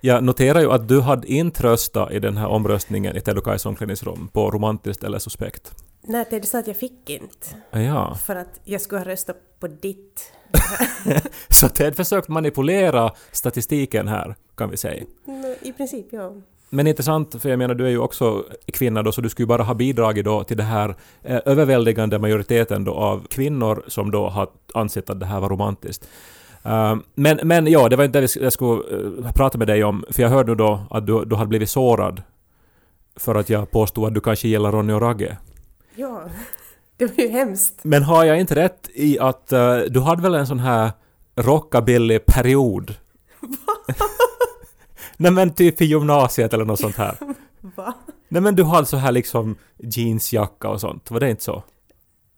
Jag 0.00 0.24
noterar 0.24 0.60
ju 0.60 0.72
att 0.72 0.88
du 0.88 1.00
hade 1.00 1.26
inte 1.26 1.62
röstat 1.62 2.12
i 2.12 2.18
den 2.18 2.36
här 2.36 2.46
omröstningen 2.46 3.16
i 3.16 3.20
Tedokais 3.20 3.66
omklädningsrum 3.66 4.28
på 4.32 4.50
romantiskt 4.50 5.04
eller 5.04 5.18
suspekt. 5.18 5.72
Nej, 6.02 6.26
det 6.30 6.36
är 6.36 6.42
så 6.42 6.58
att 6.58 6.66
jag 6.66 6.76
fick 6.76 7.10
inte. 7.10 7.46
Ja, 7.70 8.14
För 8.14 8.36
att 8.36 8.60
jag 8.64 8.80
skulle 8.80 9.00
ha 9.00 9.06
röstat 9.06 9.36
på 9.60 9.66
ditt. 9.68 10.32
så 11.48 11.68
Ted 11.68 11.96
försökt 11.96 12.28
manipulera 12.28 13.12
statistiken 13.32 14.08
här, 14.08 14.34
kan 14.56 14.70
vi 14.70 14.76
säga. 14.76 15.04
I 15.62 15.72
princip, 15.72 16.06
ja. 16.10 16.32
Men 16.74 16.86
intressant, 16.86 17.42
för 17.42 17.48
jag 17.48 17.58
menar 17.58 17.74
du 17.74 17.86
är 17.86 17.90
ju 17.90 17.98
också 17.98 18.44
kvinna 18.72 19.02
då, 19.02 19.12
så 19.12 19.20
du 19.20 19.28
skulle 19.28 19.44
ju 19.44 19.48
bara 19.48 19.62
ha 19.62 19.74
bidragit 19.74 20.24
då 20.24 20.44
till 20.44 20.56
det 20.56 20.62
här 20.62 20.94
eh, 21.22 21.40
överväldigande 21.44 22.18
majoriteten 22.18 22.84
då 22.84 22.94
av 22.94 23.26
kvinnor 23.30 23.82
som 23.86 24.10
då 24.10 24.28
har 24.28 24.48
ansett 24.74 25.10
att 25.10 25.20
det 25.20 25.26
här 25.26 25.40
var 25.40 25.48
romantiskt. 25.48 26.08
Uh, 26.66 26.96
men, 27.14 27.40
men 27.42 27.66
ja, 27.66 27.88
det 27.88 27.96
var 27.96 28.04
inte 28.04 28.20
det 28.20 28.36
jag 28.36 28.52
skulle 28.52 28.82
eh, 29.26 29.32
prata 29.32 29.58
med 29.58 29.66
dig 29.66 29.84
om, 29.84 30.04
för 30.10 30.22
jag 30.22 30.30
hörde 30.30 30.54
då 30.54 30.80
att 30.90 31.06
du, 31.06 31.24
du 31.24 31.36
hade 31.36 31.48
blivit 31.48 31.70
sårad 31.70 32.22
för 33.16 33.34
att 33.34 33.50
jag 33.50 33.70
påstod 33.70 34.06
att 34.06 34.14
du 34.14 34.20
kanske 34.20 34.48
gillar 34.48 34.72
Ronny 34.72 34.92
och 34.92 35.00
Ragge. 35.00 35.36
Ja, 35.94 36.22
Det 36.96 37.06
var 37.06 37.24
ju 37.24 37.30
hemskt. 37.30 37.80
Men 37.82 38.02
har 38.02 38.24
jag 38.24 38.40
inte 38.40 38.54
rätt 38.54 38.90
i 38.94 39.18
att 39.18 39.52
eh, 39.52 39.78
du 39.78 40.00
hade 40.00 40.22
väl 40.22 40.34
en 40.34 40.46
sån 40.46 40.58
här 40.58 40.92
rockabilly-period? 41.36 42.94
Nej 45.16 45.32
men 45.32 45.54
typ 45.54 45.80
i 45.80 45.84
gymnasiet 45.84 46.54
eller 46.54 46.64
något 46.64 46.80
sånt 46.80 46.96
här. 46.96 47.16
Va? 47.60 47.94
Nej 48.28 48.42
men 48.42 48.56
du 48.56 48.64
hade 48.64 48.86
så 48.86 48.96
här 48.96 49.12
liksom 49.12 49.56
jeansjacka 49.78 50.68
och 50.68 50.80
sånt, 50.80 51.10
var 51.10 51.20
det 51.20 51.30
inte 51.30 51.44
så? 51.44 51.62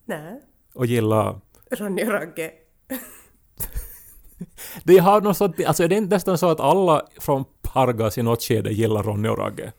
Nej. 0.04 0.40
Och 0.74 0.86
gilla... 0.86 1.40
Ronny 1.70 2.04
och 2.04 2.12
Ragge. 2.12 2.50
Det 4.84 4.98
har 4.98 5.20
något 5.20 5.36
sånt, 5.36 5.64
alltså 5.64 5.84
är 5.84 5.88
det 5.88 5.96
inte 5.96 6.14
nästan 6.14 6.38
så 6.38 6.50
att 6.50 6.60
alla 6.60 7.02
från 7.20 7.44
Pargas 7.62 8.18
i 8.18 8.22
något 8.22 8.42
skede 8.42 8.70
gillar 8.70 9.02
Ronny 9.02 9.28
och 9.28 9.38
Ragge? 9.38 9.72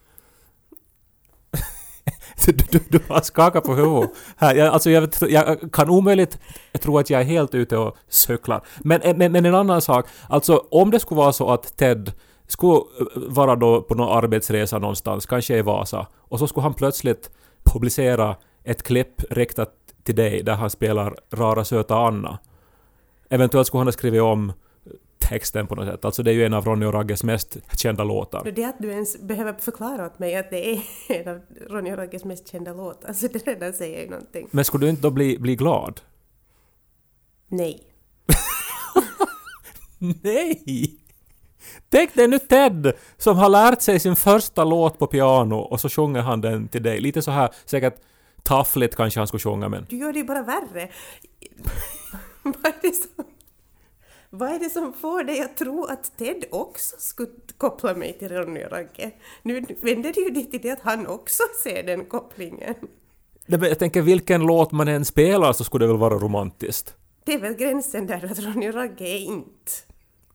du, 2.45 2.51
du, 2.51 2.79
du 2.89 2.99
har 3.07 3.21
skakat 3.21 3.63
på 3.63 3.75
huvudet. 3.75 4.12
Här, 4.38 4.55
jag, 4.55 4.67
alltså 4.67 4.89
jag, 4.89 5.10
jag 5.29 5.71
kan 5.71 5.89
omöjligt 5.89 6.39
tro 6.81 6.97
att 6.97 7.10
jag 7.10 7.21
är 7.21 7.25
helt 7.25 7.55
ute 7.55 7.77
och 7.77 7.97
cyklar. 8.07 8.62
Men, 8.79 9.17
men, 9.17 9.31
men 9.31 9.45
en 9.45 9.55
annan 9.55 9.81
sak, 9.81 10.07
alltså 10.29 10.67
om 10.71 10.91
det 10.91 10.99
skulle 10.99 11.17
vara 11.17 11.33
så 11.33 11.49
att 11.49 11.77
Ted 11.77 12.12
skulle 12.47 12.81
vara 13.15 13.55
då 13.55 13.81
på 13.81 13.95
någon 13.95 14.17
arbetsresa 14.17 14.79
någonstans, 14.79 15.25
kanske 15.25 15.57
i 15.57 15.62
Vasa, 15.62 16.07
och 16.15 16.39
så 16.39 16.47
skulle 16.47 16.63
han 16.63 16.73
plötsligt 16.73 17.31
publicera 17.63 18.36
ett 18.63 18.83
klipp 18.83 19.21
riktat 19.29 19.73
till 20.03 20.15
dig 20.15 20.43
där 20.43 20.55
han 20.55 20.69
spelar 20.69 21.15
Rara 21.31 21.65
söta 21.65 21.95
Anna. 21.95 22.39
Eventuellt 23.29 23.67
skulle 23.67 23.79
han 23.79 23.88
ha 23.88 23.91
skrivit 23.91 24.21
om 24.21 24.53
texten 25.19 25.67
på 25.67 25.75
något 25.75 25.88
sätt. 25.88 26.05
Alltså 26.05 26.23
det 26.23 26.31
är 26.31 26.36
ju 26.36 26.45
en 26.45 26.53
av 26.53 26.65
Ronny 26.65 26.86
och 26.86 26.93
Ragges 26.93 27.23
mest 27.23 27.57
kända 27.77 28.03
låtar. 28.03 28.51
Det 28.55 28.63
att 28.63 28.79
du 28.79 28.91
ens 28.91 29.21
behöver 29.21 29.53
förklara 29.53 30.05
åt 30.05 30.19
mig 30.19 30.36
att 30.36 30.49
det 30.49 30.73
är 30.73 30.81
en 31.10 31.27
av 31.27 31.41
Ronny 31.69 31.91
och 31.91 31.97
Ragges 31.97 32.25
mest 32.25 32.47
kända 32.47 32.73
låtar, 32.73 33.13
så 33.13 33.27
det 33.27 33.47
redan 33.47 33.73
säger 33.73 34.01
ju 34.01 34.10
någonting. 34.10 34.47
Men 34.51 34.65
skulle 34.65 34.86
du 34.86 34.89
inte 34.89 35.01
då 35.01 35.10
bli, 35.10 35.39
bli 35.39 35.55
glad? 35.55 36.01
Nej. 37.47 37.83
Nej! 40.23 40.97
Tänk 41.89 42.13
dig 42.13 42.27
nu 42.27 42.39
Ted 42.39 42.93
som 43.17 43.38
har 43.38 43.49
lärt 43.49 43.82
sig 43.82 43.99
sin 43.99 44.15
första 44.15 44.63
låt 44.63 44.99
på 44.99 45.08
piano 45.08 45.56
och 45.56 45.82
så 45.82 45.89
sjunger 45.89 46.21
han 46.21 46.41
den 46.41 46.67
till 46.67 46.84
dig. 46.84 46.99
Lite 46.99 47.21
så 47.21 47.32
här 47.32 47.49
säkert 47.65 47.95
taffligt 48.43 48.95
kanske 48.95 49.19
han 49.19 49.27
skulle 49.27 49.41
sjunga 49.41 49.69
men... 49.69 49.86
Du 49.89 49.97
gör 49.97 50.13
det 50.13 50.19
ju 50.19 50.25
bara 50.25 50.41
värre. 50.43 50.89
Vad 52.43 52.65
är 52.65 52.82
det 52.82 52.95
som... 52.95 53.25
Vad 54.30 54.49
är 54.49 54.60
det 54.60 54.69
som 54.69 54.93
får 54.93 55.23
dig 55.23 55.41
att 55.41 55.58
tro 55.58 55.86
att 55.86 56.17
Ted 56.17 56.45
också 56.51 56.95
skulle 56.99 57.30
koppla 57.58 57.93
mig 57.93 58.17
till 58.19 58.30
Ronny 58.30 58.65
och 58.65 58.71
Ragge? 58.71 59.12
Nu 59.43 59.65
vänder 59.82 60.13
det 60.13 60.21
ju 60.21 60.30
dit 60.30 60.51
till 60.51 60.62
det 60.62 60.71
att 60.71 60.82
han 60.82 61.08
också 61.08 61.43
ser 61.63 61.84
den 61.84 62.06
kopplingen. 62.06 62.75
Nej, 63.45 63.60
men 63.60 63.69
Jag 63.69 63.80
tänker 63.80 64.01
vilken 64.01 64.41
låt 64.41 64.71
man 64.71 64.88
än 64.88 65.06
spelar 65.06 65.53
så 65.53 65.63
skulle 65.63 65.86
det 65.86 65.88
väl 65.88 65.97
vara 65.97 66.13
romantiskt. 66.13 66.95
Det 67.25 67.34
är 67.34 67.39
väl 67.39 67.53
gränsen 67.53 68.08
där 68.08 68.25
att 68.32 68.39
Ronny 68.39 68.69
och 68.69 68.73
Ragge 68.73 69.06
är 69.06 69.19
inte 69.19 69.71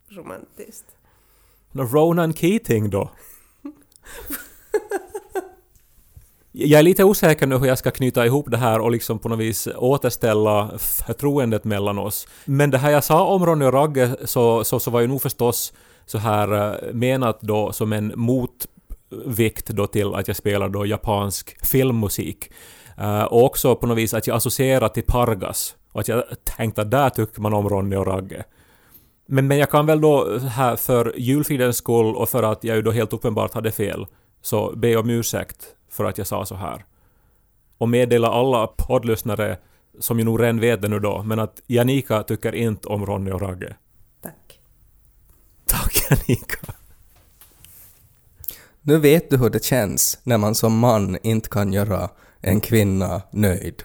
romantiskt. 0.09 0.97
Ronan 1.73 2.35
Keating 2.35 2.91
då? 2.91 3.11
Jag 6.55 6.79
är 6.79 6.83
lite 6.83 7.05
osäker 7.05 7.47
nu 7.47 7.59
hur 7.59 7.67
jag 7.67 7.79
ska 7.79 7.91
knyta 7.91 8.27
ihop 8.27 8.51
det 8.51 8.57
här 8.57 8.81
och 8.81 8.91
liksom 8.91 9.19
på 9.19 9.29
något 9.29 9.39
vis 9.39 9.69
återställa 9.77 10.71
förtroendet 10.79 11.65
mellan 11.65 11.99
oss. 11.99 12.29
Men 12.45 12.71
det 12.71 12.79
här 12.79 12.91
jag 12.91 13.05
sa 13.05 13.25
om 13.25 13.47
Ronny 13.47 13.65
och 13.65 13.73
Ragge 13.73 14.17
så, 14.25 14.65
så, 14.65 14.81
så 14.81 14.91
var 14.91 15.01
ju 15.01 15.07
nog 15.07 15.23
förstås 15.23 15.73
så 16.07 16.19
här 16.19 16.53
eh, 16.53 16.93
menat 16.93 17.41
då 17.41 17.73
som 17.73 17.93
en 17.93 18.13
motvikt 18.17 19.67
då 19.67 19.87
till 19.87 20.15
att 20.15 20.29
jag 20.29 20.37
spelar 20.37 20.69
då 20.69 20.87
japansk 20.87 21.67
filmmusik. 21.67 22.51
Uh, 23.01 23.23
och 23.23 23.45
också 23.45 23.77
på 23.77 23.87
något 23.87 23.99
vis 23.99 24.15
att 24.15 24.27
jag 24.27 24.37
associerar 24.37 24.89
till 24.89 25.03
Pargas. 25.03 25.77
Och 25.93 26.01
att 26.01 26.09
jag 26.09 26.25
tänkte 26.45 26.83
att 26.83 26.91
där 26.91 27.11
tycker 27.11 27.41
man 27.41 27.55
om 27.55 27.69
Ronny 27.69 27.97
och 27.97 28.07
Ragge. 28.07 28.45
Men, 29.33 29.47
men 29.47 29.59
jag 29.59 29.71
kan 29.71 29.87
väl 29.87 30.01
då 30.01 30.39
här 30.39 30.77
för 30.77 31.15
julfridens 31.17 31.77
skull 31.77 32.17
och 32.17 32.29
för 32.29 32.43
att 32.43 32.65
jag 32.65 32.77
ju 32.77 32.83
då 32.83 32.91
helt 32.91 33.13
uppenbart 33.13 33.55
hade 33.55 33.73
fel 33.73 34.07
så 34.43 34.73
be 34.77 34.97
om 34.97 35.11
ursäkt 35.11 35.67
för 35.91 36.05
att 36.05 36.19
jag 36.19 36.27
sa 36.27 36.47
så 36.47 36.55
här. 36.55 36.85
Och 37.79 37.89
meddela 37.89 38.29
alla 38.29 38.67
poddlyssnare, 38.67 39.59
som 39.99 40.19
ju 40.19 40.25
nog 40.25 40.43
redan 40.43 40.61
vet 40.61 40.83
det 40.83 40.89
nu 40.89 40.99
då, 40.99 41.23
men 41.23 41.39
att 41.39 41.63
Janika 41.67 42.23
tycker 42.23 42.55
inte 42.55 42.89
om 42.89 43.07
Ronny 43.07 43.31
och 43.31 43.41
Ragge. 43.41 43.77
Tack. 44.23 44.61
Tack 45.67 46.11
Janika. 46.11 46.73
Nu 48.81 48.99
vet 48.99 49.31
du 49.31 49.37
hur 49.37 49.51
det 49.51 49.65
känns 49.65 50.19
när 50.25 50.39
man 50.39 50.55
som 50.55 50.79
man 50.79 51.19
inte 51.23 51.49
kan 51.49 51.73
göra 51.73 52.09
en 52.41 52.61
kvinna 52.61 53.23
nöjd. 53.31 53.83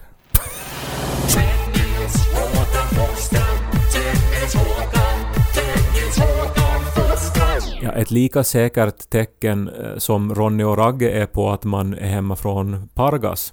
Ja, 7.88 7.94
ett 7.94 8.10
lika 8.10 8.44
säkert 8.44 9.10
tecken 9.10 9.68
eh, 9.68 9.96
som 9.96 10.34
Ronny 10.34 10.64
och 10.64 10.78
Ragge 10.78 11.10
är 11.10 11.26
på 11.26 11.50
att 11.50 11.64
man 11.64 11.94
är 11.94 12.06
hemma 12.06 12.36
från 12.36 12.88
Pargas 12.94 13.52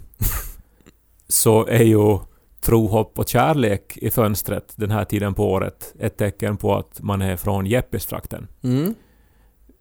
så 1.27 1.65
är 1.65 1.83
ju 1.83 2.19
tro, 2.61 2.87
hopp 2.87 3.19
och 3.19 3.27
kärlek 3.27 3.97
i 3.97 4.11
fönstret 4.11 4.73
den 4.75 4.91
här 4.91 5.05
tiden 5.05 5.33
på 5.33 5.51
året 5.51 5.93
ett 5.99 6.17
tecken 6.17 6.57
på 6.57 6.75
att 6.75 7.01
man 7.01 7.21
är 7.21 7.35
från 7.35 7.65
Jeppistrakten. 7.65 8.47
Mm. 8.63 8.95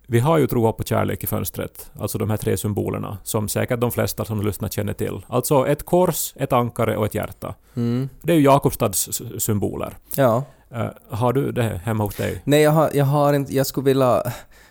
Vi 0.07 0.21
har 0.21 0.39
ju 0.39 0.47
tro, 0.47 0.65
hopp 0.65 0.81
och 0.81 0.87
kärlek 0.87 1.25
i 1.25 1.27
fönstret, 1.27 1.91
alltså 1.99 2.19
de 2.19 2.31
här 2.31 2.37
tre 2.37 2.57
symbolerna, 2.57 3.19
som 3.23 3.49
säkert 3.49 3.81
de 3.81 3.93
flesta 3.93 4.25
som 4.25 4.43
lyssnar 4.43 4.69
känner 4.69 4.93
till. 4.93 5.21
Alltså 5.27 5.67
ett 5.67 5.85
kors, 5.85 6.33
ett 6.37 6.53
ankare 6.53 6.97
och 6.97 7.07
ett 7.07 7.15
hjärta. 7.15 7.55
Mm. 7.75 8.09
Det 8.23 8.33
är 8.33 8.37
ju 8.37 8.43
Jakobstads 8.43 9.23
symboler. 9.39 9.97
Ja. 10.17 10.45
Eh, 10.71 10.87
har 11.11 11.33
du 11.33 11.53
det 11.53 11.81
hemma 11.85 12.05
hos 12.05 12.17
dig? 12.17 12.43
Nej, 12.45 12.63
jag 12.63 12.71
har, 12.71 12.91
jag 12.95 13.05
har 13.05 13.33
inte... 13.33 13.55
Jag 13.55 13.67
skulle 13.67 13.85
vilja... 13.85 14.23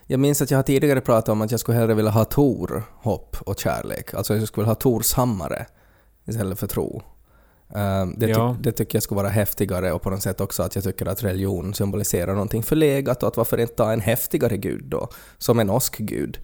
Jag 0.08 0.19
minns 0.19 0.41
att 0.41 0.52
jag 0.52 0.58
har 0.58 0.63
tidigare 0.63 1.02
pratat 1.02 1.30
om 1.30 1.41
att 1.41 1.52
jag 1.52 1.60
skulle 1.60 1.78
hellre 1.78 1.93
vilja 1.93 2.12
ha 2.12 2.26
Tor, 2.26 2.84
hopp 2.96 3.38
och 3.46 3.60
kärlek. 3.60 4.13
Alltså 4.13 4.36
jag 4.36 4.48
skulle 4.48 4.63
vilja 4.63 4.72
ha 4.72 4.76
Tors 4.76 5.13
hammare 5.13 5.65
istället 6.28 6.60
för 6.60 6.67
tro. 6.67 7.02
Ehm, 7.75 8.13
det, 8.19 8.25
ty- 8.25 8.31
Ja. 8.31 8.55
det 8.62 8.71
tycker 8.71 8.95
jag 8.95 9.03
skulle 9.03 9.15
vara 9.21 9.29
häftigare 9.29 9.91
och 9.91 10.01
på 10.01 10.09
något 10.09 10.21
sätt 10.21 10.41
också 10.41 10.63
att 10.63 10.75
jag 10.75 10.83
tycker 10.83 11.05
att 11.05 11.23
religion 11.23 11.73
symboliserar 11.73 12.33
någonting 12.33 12.63
förlegat 12.63 13.23
och 13.23 13.27
att 13.29 13.38
varför 13.38 13.57
inte 13.59 13.73
ta 13.75 13.91
en 13.93 14.01
häftigare 14.01 14.57
gud 14.57 14.83
då, 14.86 15.07
som 15.38 15.59
en 15.59 15.69
åskgud, 15.69 16.38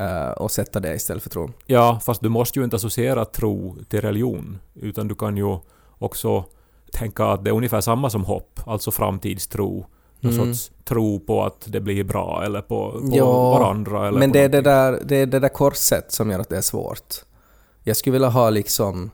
uh, 0.00 0.30
och 0.30 0.50
sätta 0.50 0.80
det 0.80 0.94
istället 0.94 1.22
för 1.22 1.30
tro. 1.30 1.50
Ja, 1.66 2.00
fast 2.02 2.20
du 2.20 2.28
måste 2.28 2.58
ju 2.58 2.64
inte 2.64 2.76
associera 2.76 3.24
tro 3.24 3.76
till 3.88 4.00
religion, 4.00 4.58
utan 4.74 5.08
du 5.08 5.14
kan 5.14 5.36
ju 5.36 5.58
också 5.98 6.44
tänka 6.92 7.24
att 7.26 7.44
det 7.44 7.50
är 7.50 7.54
ungefär 7.54 7.80
samma 7.80 8.10
som 8.10 8.24
hopp, 8.24 8.60
alltså 8.66 8.90
framtidstro. 8.90 9.86
Någon 10.20 10.32
Mm. 10.34 10.54
sorts 10.54 10.70
tro 10.84 11.20
på 11.20 11.44
att 11.44 11.64
det 11.66 11.80
blir 11.80 12.04
bra 12.04 12.42
eller 12.44 12.60
på, 12.62 12.90
på 12.90 13.00
Ja, 13.12 13.50
varandra. 13.50 14.08
Eller 14.08 14.18
Men 14.18 14.32
det 14.32 14.40
är 14.40 14.48
det, 14.48 14.60
där, 14.60 15.00
det 15.04 15.16
är 15.16 15.26
det 15.26 15.38
där 15.38 15.48
korset 15.48 16.12
som 16.12 16.30
gör 16.30 16.38
att 16.38 16.48
det 16.48 16.56
är 16.56 16.60
svårt. 16.62 17.14
Jag 17.82 17.96
skulle 17.96 18.12
vilja 18.12 18.28
ha 18.28 18.50
liksom 18.50 19.10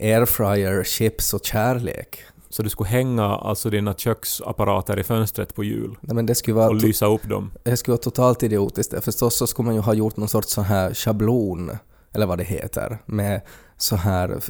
airfryer, 0.00 0.84
chips 0.84 1.34
och 1.34 1.44
kärlek. 1.44 2.18
Så 2.48 2.62
du 2.62 2.68
skulle 2.68 2.88
hänga 2.88 3.24
alltså 3.24 3.70
dina 3.70 3.94
köksapparater 3.94 4.98
i 4.98 5.02
fönstret 5.02 5.54
på 5.54 5.64
jul 5.64 5.98
Nej, 6.00 6.14
men 6.14 6.26
det 6.26 6.34
skulle 6.34 6.54
vara 6.54 6.68
och 6.68 6.74
lysa 6.74 7.06
upp 7.06 7.28
dem. 7.28 7.52
Det 7.62 7.76
skulle 7.76 7.92
vara 7.92 8.02
totalt 8.02 8.42
idiotiskt. 8.42 9.04
Förstås 9.04 9.36
så 9.36 9.46
skulle 9.46 9.66
man 9.66 9.74
ju 9.74 9.80
ha 9.80 9.94
gjort 9.94 10.16
någon 10.16 10.28
sorts 10.28 10.48
så 10.48 10.62
här 10.62 10.94
schablon, 10.94 11.70
eller 12.12 12.26
vad 12.26 12.38
det 12.38 12.44
heter, 12.44 12.98
med 13.06 13.40
så 13.76 13.96
här 13.96 14.40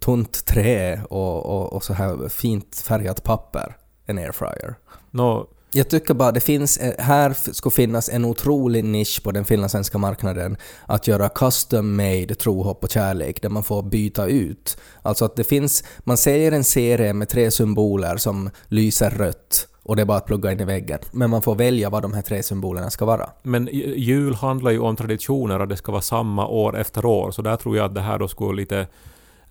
tunt 0.00 0.44
trä 0.46 1.02
och, 1.10 1.46
och, 1.46 1.72
och 1.72 1.84
så 1.84 1.92
här 1.92 2.28
fint 2.28 2.76
färgat 2.76 3.24
papper. 3.24 3.76
En 4.06 4.18
airfryer. 4.18 4.74
Nå, 5.10 5.48
jag 5.72 5.88
tycker 5.88 6.14
bara 6.14 6.32
det 6.32 6.40
finns, 6.40 6.76
eh, 6.76 7.04
här 7.04 7.52
skulle 7.52 7.70
finnas 7.70 8.08
en 8.08 8.24
otrolig 8.24 8.84
nisch 8.84 9.22
på 9.24 9.32
den 9.32 9.44
finlandssvenska 9.44 9.98
marknaden 9.98 10.56
att 10.86 11.08
göra 11.08 11.28
custom 11.28 11.96
made 11.96 12.34
tro, 12.34 12.62
hopp 12.62 12.84
och 12.84 12.90
kärlek 12.90 13.42
där 13.42 13.48
man 13.48 13.62
får 13.62 13.82
byta 13.82 14.26
ut. 14.26 14.78
Alltså 15.02 15.24
att 15.24 15.36
det 15.36 15.44
finns, 15.44 15.84
man 15.98 16.16
säger 16.16 16.52
en 16.52 16.64
serie 16.64 17.12
med 17.12 17.28
tre 17.28 17.50
symboler 17.50 18.16
som 18.16 18.50
lyser 18.68 19.10
rött 19.10 19.66
och 19.82 19.96
det 19.96 20.02
är 20.02 20.06
bara 20.06 20.18
att 20.18 20.26
plugga 20.26 20.52
in 20.52 20.60
i 20.60 20.64
väggen. 20.64 20.98
Men 21.12 21.30
man 21.30 21.42
får 21.42 21.54
välja 21.54 21.90
vad 21.90 22.02
de 22.02 22.12
här 22.12 22.22
tre 22.22 22.42
symbolerna 22.42 22.90
ska 22.90 23.04
vara. 23.04 23.30
men 23.42 23.68
jul 23.96 24.34
handlar 24.34 24.70
ju 24.70 24.78
om 24.78 24.96
traditioner 24.96 25.60
och 25.60 25.68
det 25.68 25.76
ska 25.76 25.92
vara 25.92 26.02
samma 26.02 26.46
år 26.46 26.78
efter 26.78 27.04
år, 27.04 27.30
så 27.30 27.42
där 27.42 27.56
tror 27.56 27.76
jag 27.76 27.86
att 27.86 27.94
det 27.94 28.00
här 28.00 28.18
då 28.18 28.28
skulle 28.28 28.56
lite 28.56 28.86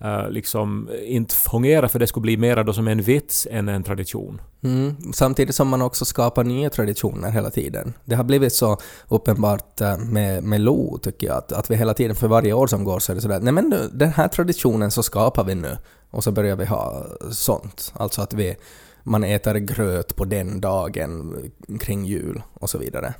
eh, 0.00 0.30
liksom 0.30 0.90
inte 1.04 1.34
fungera 1.34 1.88
för 1.88 1.98
det 1.98 2.06
skulle 2.06 2.22
bli 2.22 2.36
mer 2.36 2.64
då 2.64 2.72
som 2.72 2.88
en 2.88 3.02
vits 3.02 3.46
än 3.50 3.68
en 3.68 3.82
tradition. 3.82 4.40
Mm. 4.62 5.12
Samtidigt 5.12 5.54
som 5.54 5.68
man 5.68 5.82
också 5.82 6.04
skapar 6.04 6.44
nya 6.44 6.70
traditioner 6.70 7.30
hela 7.30 7.50
tiden. 7.50 7.92
Det 8.04 8.14
har 8.14 8.24
blivit 8.24 8.52
så 8.52 8.76
uppenbart 9.08 9.80
eh, 9.80 9.98
med, 9.98 10.44
med 10.44 10.60
Lo, 10.60 10.98
tycker 10.98 11.26
jag, 11.26 11.36
att, 11.36 11.52
att 11.52 11.70
vi 11.70 11.76
hela 11.76 11.94
tiden, 11.94 12.16
för 12.16 12.28
varje 12.28 12.52
år 12.52 12.66
som 12.66 12.84
går 12.84 12.98
så 12.98 13.12
är 13.12 13.16
det 13.16 13.22
sådär, 13.22 13.40
nej 13.40 13.52
men 13.52 13.64
nu, 13.64 13.90
den 13.92 14.08
här 14.12 14.28
traditionen 14.28 14.90
så 14.90 15.02
skapar 15.02 15.44
vi 15.44 15.54
nu. 15.54 15.76
Och 16.10 16.24
så 16.24 16.32
börjar 16.32 16.56
vi 16.56 16.64
ha 16.64 17.06
sånt. 17.30 17.92
Alltså 17.96 18.22
att 18.22 18.32
vi, 18.34 18.56
man 19.02 19.24
äter 19.24 19.54
gröt 19.54 20.16
på 20.16 20.24
den 20.24 20.60
dagen 20.60 21.36
kring 21.80 22.04
jul 22.04 22.42
och 22.54 22.70
så 22.70 22.78
vidare. 22.78 23.14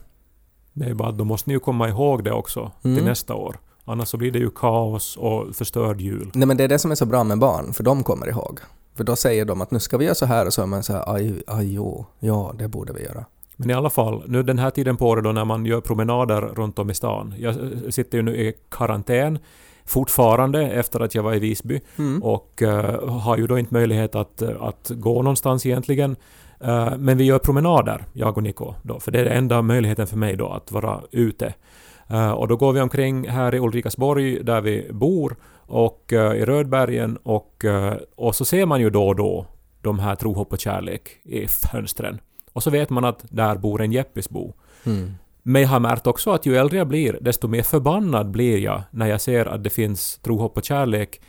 Det 0.73 0.85
är 0.85 0.95
bara 0.95 1.09
att 1.09 1.19
då 1.19 1.25
måste 1.25 1.51
ni 1.51 1.55
ju 1.55 1.61
komma 1.61 1.89
ihåg 1.89 2.25
det 2.25 2.33
också 2.33 2.73
till 2.83 2.91
Mm. 2.93 3.05
nästa 3.05 3.35
år. 3.35 3.59
Annars 3.91 4.09
så 4.09 4.17
blir 4.17 4.31
det 4.31 4.39
ju 4.39 4.51
kaos 4.51 5.17
och 5.17 5.57
förstörd 5.57 6.01
jul. 6.01 6.31
Nej 6.35 6.49
men 6.49 6.57
det 6.57 6.65
är 6.65 6.69
det 6.69 6.79
som 6.79 6.91
är 6.91 6.95
så 6.95 7.07
bra 7.07 7.25
med 7.25 7.39
barn, 7.39 7.73
för 7.73 7.85
de 7.85 8.03
kommer 8.03 8.29
ihåg. 8.29 8.61
För 8.97 9.05
då 9.05 9.17
säger 9.17 9.45
de 9.45 9.61
att 9.61 9.71
nu 9.71 9.81
ska 9.81 9.99
vi 9.99 10.05
göra 10.05 10.15
så 10.15 10.27
här 10.27 10.47
och 10.47 10.53
så 10.53 10.63
är 10.63 10.67
man 10.67 10.83
så 10.83 10.93
här 10.93 11.15
aj, 11.15 11.43
aj 11.47 11.75
jo, 11.75 12.07
ja 12.21 12.55
det 12.59 12.69
borde 12.69 12.93
vi 12.93 13.03
göra. 13.03 13.25
Men 13.57 13.71
i 13.71 13.75
alla 13.75 13.91
fall, 13.91 14.23
nu 14.27 14.43
den 14.43 14.59
här 14.59 14.71
tiden 14.71 14.97
på 14.97 15.09
året 15.09 15.25
då 15.25 15.33
när 15.33 15.45
man 15.45 15.67
gör 15.67 15.81
promenader 15.81 16.41
runt 16.41 16.79
om 16.79 16.91
i 16.91 16.95
stan. 16.95 17.35
Jag 17.39 17.55
sitter 17.91 18.19
ju 18.19 18.23
nu 18.23 18.37
i 18.37 18.55
karantän 18.69 19.39
fortfarande 19.85 20.71
efter 20.71 21.01
att 21.01 21.15
jag 21.15 21.23
var 21.23 21.35
i 21.35 21.39
Visby 21.39 21.81
och 22.23 22.63
eh, 22.63 23.09
har 23.09 23.37
ju 23.37 23.47
då 23.47 23.59
inte 23.59 23.75
möjlighet 23.75 24.15
att, 24.15 24.43
att 24.43 24.91
gå 24.95 25.23
någonstans 25.23 25.67
egentligen. 25.67 26.17
Eh, 26.61 26.97
men 26.97 27.19
vi 27.19 27.25
gör 27.25 27.39
promenader, 27.39 28.05
jag 28.13 28.37
och 28.37 28.43
Niko, 28.43 28.75
då, 28.83 29.01
för 29.01 29.11
det 29.13 29.21
är 29.21 29.25
den 29.25 29.37
enda 29.37 29.63
möjligheten 29.63 30.07
för 30.07 30.17
mig 30.17 30.37
då 30.37 30.49
att 30.49 30.73
vara 30.73 31.01
ute. 31.11 31.55
Eh, 32.11 32.31
och 32.31 32.49
då 32.49 32.57
går 32.57 32.73
vi 32.73 32.81
omkring 32.81 33.29
här 33.29 33.55
i 33.55 33.59
Ulrikasborg 33.59 34.45
där 34.45 34.61
vi 34.61 34.89
bor 34.93 35.37
och 35.67 36.13
eh, 36.13 36.35
i 36.35 36.45
Rödbergen 36.45 37.17
och, 37.17 37.65
eh, 37.65 37.97
och 38.17 38.35
så 38.35 38.45
ser 38.45 38.67
man 38.67 38.81
ju 38.81 38.91
då 38.91 39.09
och 39.09 39.17
då 39.17 39.47
de 39.81 39.99
här 39.99 40.15
tro, 40.15 40.33
hopp 40.33 40.53
och 40.53 40.61
kärlek 40.61 41.21
i 41.23 41.47
fönstren. 41.49 42.21
Och 42.53 42.63
så 42.63 42.71
vet 42.71 42.91
man 42.91 43.05
att 43.05 43.25
där 43.31 43.57
bor 43.57 43.83
en 43.83 43.93
Jeppisbo. 43.93 44.53
Men 45.43 45.63
jag 45.63 45.69
har 45.69 45.81
märkt 45.81 46.07
också 46.07 46.31
att 46.31 46.47
ju 46.47 46.57
äldre 46.57 46.79
jag 46.79 46.89
blir, 46.89 47.19
desto 47.21 47.49
mer 47.49 47.63
förbannad 47.63 48.31
blir 48.31 48.59
jag 48.59 48.83
när 48.91 49.07
jag 49.07 49.21
ser 49.21 49.47
att 49.47 49.65
det 49.65 49.71
finns 49.71 50.19
tro, 50.19 50.39
hopp 50.39 50.57
och 50.57 50.65
kärlek 50.65 51.21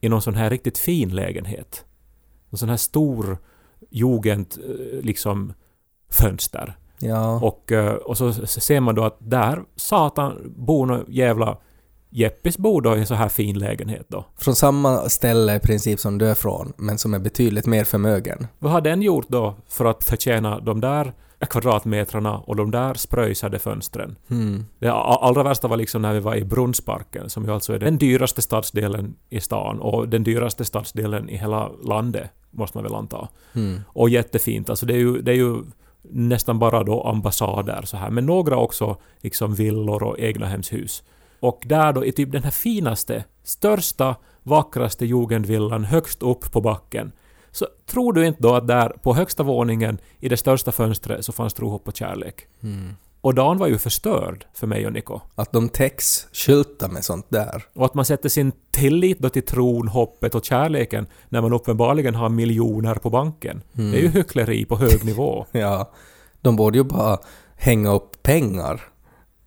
i 0.00 0.08
någon 0.08 0.22
sån 0.22 0.34
här 0.34 0.50
riktigt 0.50 0.78
fin 0.78 1.14
lägenhet. 1.14 1.84
En 2.50 2.58
sån 2.58 2.68
här 2.68 2.76
stor 2.76 3.38
jugend 3.90 4.54
liksom 5.02 5.52
fönster. 6.10 6.76
Ja, 7.00 7.40
Och, 7.42 7.72
eh, 7.72 7.94
och 7.94 8.18
så 8.18 8.32
ser 8.46 8.80
man 8.80 8.94
då 8.94 9.04
att 9.04 9.16
där 9.18 9.62
satan 9.76 10.54
bor 10.56 10.86
någon 10.86 11.04
jävla 11.08 11.58
Jeppis 12.10 12.58
bor 12.58 12.82
då 12.82 12.96
i 12.96 12.98
en 12.98 13.06
så 13.06 13.14
här 13.14 13.28
fin 13.28 13.58
lägenhet 13.58 14.06
då. 14.08 14.24
från 14.36 14.54
samma 14.54 15.08
ställe 15.08 15.56
i 15.56 15.60
princip 15.60 16.00
som 16.00 16.18
du 16.18 16.28
är 16.28 16.34
från, 16.34 16.72
men 16.76 16.98
som 16.98 17.14
är 17.14 17.18
betydligt 17.18 17.66
mer 17.66 17.84
förmögen. 17.84 18.46
Vad 18.58 18.72
har 18.72 18.80
den 18.80 19.02
gjort 19.02 19.28
då 19.28 19.54
för 19.68 19.84
att 19.84 20.04
förtjäna 20.04 20.60
de 20.60 20.80
där 20.80 21.12
kvadratmetrarna 21.40 22.38
och 22.38 22.56
de 22.56 22.70
där 22.70 22.94
spröjsade 22.94 23.58
fönstren? 23.58 24.16
Mm. 24.30 24.64
Det 24.78 24.92
allra 24.92 25.42
värsta 25.42 25.68
var 25.68 25.76
liksom 25.76 26.02
när 26.02 26.14
vi 26.14 26.20
var 26.20 26.34
i 26.34 26.44
Brunnsparken, 26.44 27.30
som 27.30 27.44
ju 27.44 27.52
alltså 27.52 27.72
är 27.72 27.78
den 27.78 27.98
dyraste 27.98 28.42
stadsdelen 28.42 29.14
i 29.30 29.40
stan 29.40 29.80
och 29.80 30.08
den 30.08 30.22
dyraste 30.22 30.64
stadsdelen 30.64 31.28
i 31.28 31.36
hela 31.36 31.68
landet, 31.68 32.30
måste 32.50 32.76
man 32.76 32.84
väl 32.84 32.94
anta. 32.94 33.28
Mm. 33.52 33.80
Och 33.86 34.08
jättefint, 34.08 34.70
alltså 34.70 34.86
det 34.86 34.94
är 34.94 34.98
ju, 34.98 35.22
det 35.22 35.30
är 35.30 35.36
ju 35.36 35.56
nästan 36.10 36.58
bara 36.58 36.84
då 36.84 37.02
ambassader 37.02 37.82
så 37.84 37.96
här, 37.96 38.10
men 38.10 38.26
några 38.26 38.56
också 38.56 38.96
liksom 39.20 39.54
villor 39.54 40.02
och 40.02 40.20
egnahemshus. 40.20 41.02
Och 41.40 41.62
där 41.66 41.92
då 41.92 42.04
i 42.04 42.12
typ 42.12 42.32
den 42.32 42.42
här 42.42 42.50
finaste, 42.50 43.24
största, 43.44 44.16
vackraste 44.42 45.06
jugendvillan 45.06 45.84
högst 45.84 46.22
upp 46.22 46.52
på 46.52 46.60
backen. 46.60 47.12
Så 47.50 47.66
tror 47.86 48.12
du 48.12 48.26
inte 48.26 48.42
då 48.42 48.54
att 48.54 48.68
där 48.68 48.88
på 48.88 49.14
högsta 49.14 49.42
våningen 49.42 49.98
i 50.20 50.28
det 50.28 50.36
största 50.36 50.72
fönstret 50.72 51.24
så 51.24 51.32
fanns 51.32 51.54
tro, 51.54 51.68
hopp 51.68 51.88
och 51.88 51.96
kärlek? 51.96 52.46
Mm. 52.62 52.96
Och 53.20 53.34
dagen 53.34 53.58
var 53.58 53.66
ju 53.66 53.78
förstörd 53.78 54.46
för 54.54 54.66
mig 54.66 54.86
och 54.86 54.92
Niko. 54.92 55.20
Att 55.34 55.52
de 55.52 55.68
täcks, 55.68 56.26
skyltar 56.32 56.88
med 56.88 57.04
sånt 57.04 57.26
där. 57.28 57.64
Och 57.74 57.84
att 57.84 57.94
man 57.94 58.04
sätter 58.04 58.28
sin 58.28 58.52
tillit 58.70 59.18
då 59.18 59.28
till 59.28 59.44
tron, 59.44 59.88
hoppet 59.88 60.34
och 60.34 60.44
kärleken 60.44 61.06
när 61.28 61.40
man 61.40 61.52
uppenbarligen 61.52 62.14
har 62.14 62.28
miljoner 62.28 62.94
på 62.94 63.10
banken. 63.10 63.62
Det 63.72 63.98
är 63.98 64.02
ju 64.02 64.08
hyckleri 64.08 64.64
på 64.64 64.76
hög 64.76 65.04
nivå. 65.04 65.46
Ja, 65.52 65.90
de 66.40 66.56
borde 66.56 66.78
ju 66.78 66.84
bara 66.84 67.18
hänga 67.56 67.90
upp 67.90 68.22
pengar 68.22 68.80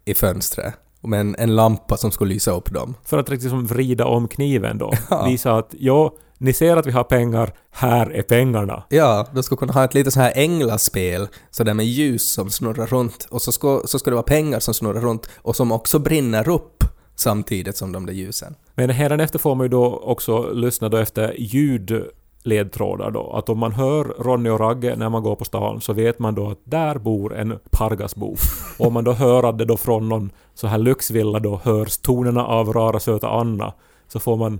i 0.05 0.13
fönstret. 0.13 0.73
Med 1.01 1.19
en, 1.19 1.35
en 1.39 1.55
lampa 1.55 1.97
som 1.97 2.11
skulle 2.11 2.33
lysa 2.33 2.51
upp 2.51 2.73
dem. 2.73 2.95
För 3.03 3.17
att 3.17 3.29
liksom 3.29 3.65
vrida 3.65 4.05
om 4.05 4.27
kniven 4.27 4.77
då. 4.77 4.93
Visa 5.25 5.57
att 5.57 5.75
ja, 5.79 6.13
ni 6.41 6.53
ser 6.53 6.77
att 6.77 6.85
vi 6.85 6.91
har 6.91 7.03
pengar, 7.03 7.53
här 7.71 8.11
är 8.11 8.21
pengarna. 8.21 8.83
Ja, 8.89 9.27
de 9.33 9.43
skulle 9.43 9.57
kunna 9.57 9.73
ha 9.73 9.83
ett 9.83 9.93
litet 9.93 10.13
så 10.13 10.19
här 10.19 10.33
änglaspel, 10.35 11.27
så 11.51 11.63
där 11.63 11.73
med 11.73 11.85
ljus 11.85 12.31
som 12.31 12.49
snurrar 12.49 12.87
runt. 12.87 13.27
Och 13.29 13.41
så 13.41 13.51
ska, 13.51 13.81
så 13.85 13.99
ska 13.99 14.09
det 14.09 14.15
vara 14.15 14.23
pengar 14.23 14.59
som 14.59 14.73
snurrar 14.73 15.01
runt 15.01 15.29
och 15.37 15.55
som 15.55 15.71
också 15.71 15.99
brinner 15.99 16.49
upp 16.49 16.83
samtidigt 17.15 17.77
som 17.77 17.91
de 17.91 18.05
där 18.05 18.13
ljusen. 18.13 18.55
Men 18.75 18.89
hädanefter 18.89 19.39
får 19.39 19.55
man 19.55 19.65
ju 19.65 19.69
då 19.69 20.01
också 20.03 20.53
lyssna 20.53 20.89
då 20.89 20.97
efter 20.97 21.35
ljudledtrådar 21.37 23.11
då. 23.11 23.31
Att 23.31 23.49
om 23.49 23.59
man 23.59 23.71
hör 23.71 24.03
Ronny 24.03 24.49
och 24.49 24.59
Ragge 24.59 24.95
när 24.95 25.09
man 25.09 25.23
går 25.23 25.35
på 25.35 25.45
stan 25.45 25.81
så 25.81 25.93
vet 25.93 26.19
man 26.19 26.35
då 26.35 26.49
att 26.49 26.59
där 26.63 26.97
bor 26.97 27.35
en 27.35 27.59
Pargasbo. 27.69 28.35
Och 28.77 28.87
om 28.87 28.93
man 28.93 29.03
då 29.03 29.11
hör 29.11 29.49
att 29.49 29.57
det 29.57 29.65
då 29.65 29.77
från 29.77 30.09
någon 30.09 30.31
så 30.53 30.67
här 30.67 30.77
lyxvilla 30.77 31.39
då 31.39 31.61
hörs 31.63 31.97
tonerna 31.97 32.45
av 32.45 32.73
Rara 32.73 32.99
söta 32.99 33.29
Anna 33.29 33.73
så 34.07 34.19
får 34.19 34.37
man 34.37 34.59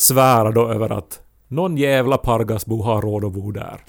svära 0.00 0.50
då 0.50 0.68
över 0.68 0.92
att 0.92 1.20
någon 1.48 1.76
jävla 1.76 2.16
Pargasbo 2.16 2.82
har 2.82 3.02
råd 3.02 3.24
att 3.24 3.32
bo 3.32 3.52
där. 3.52 3.80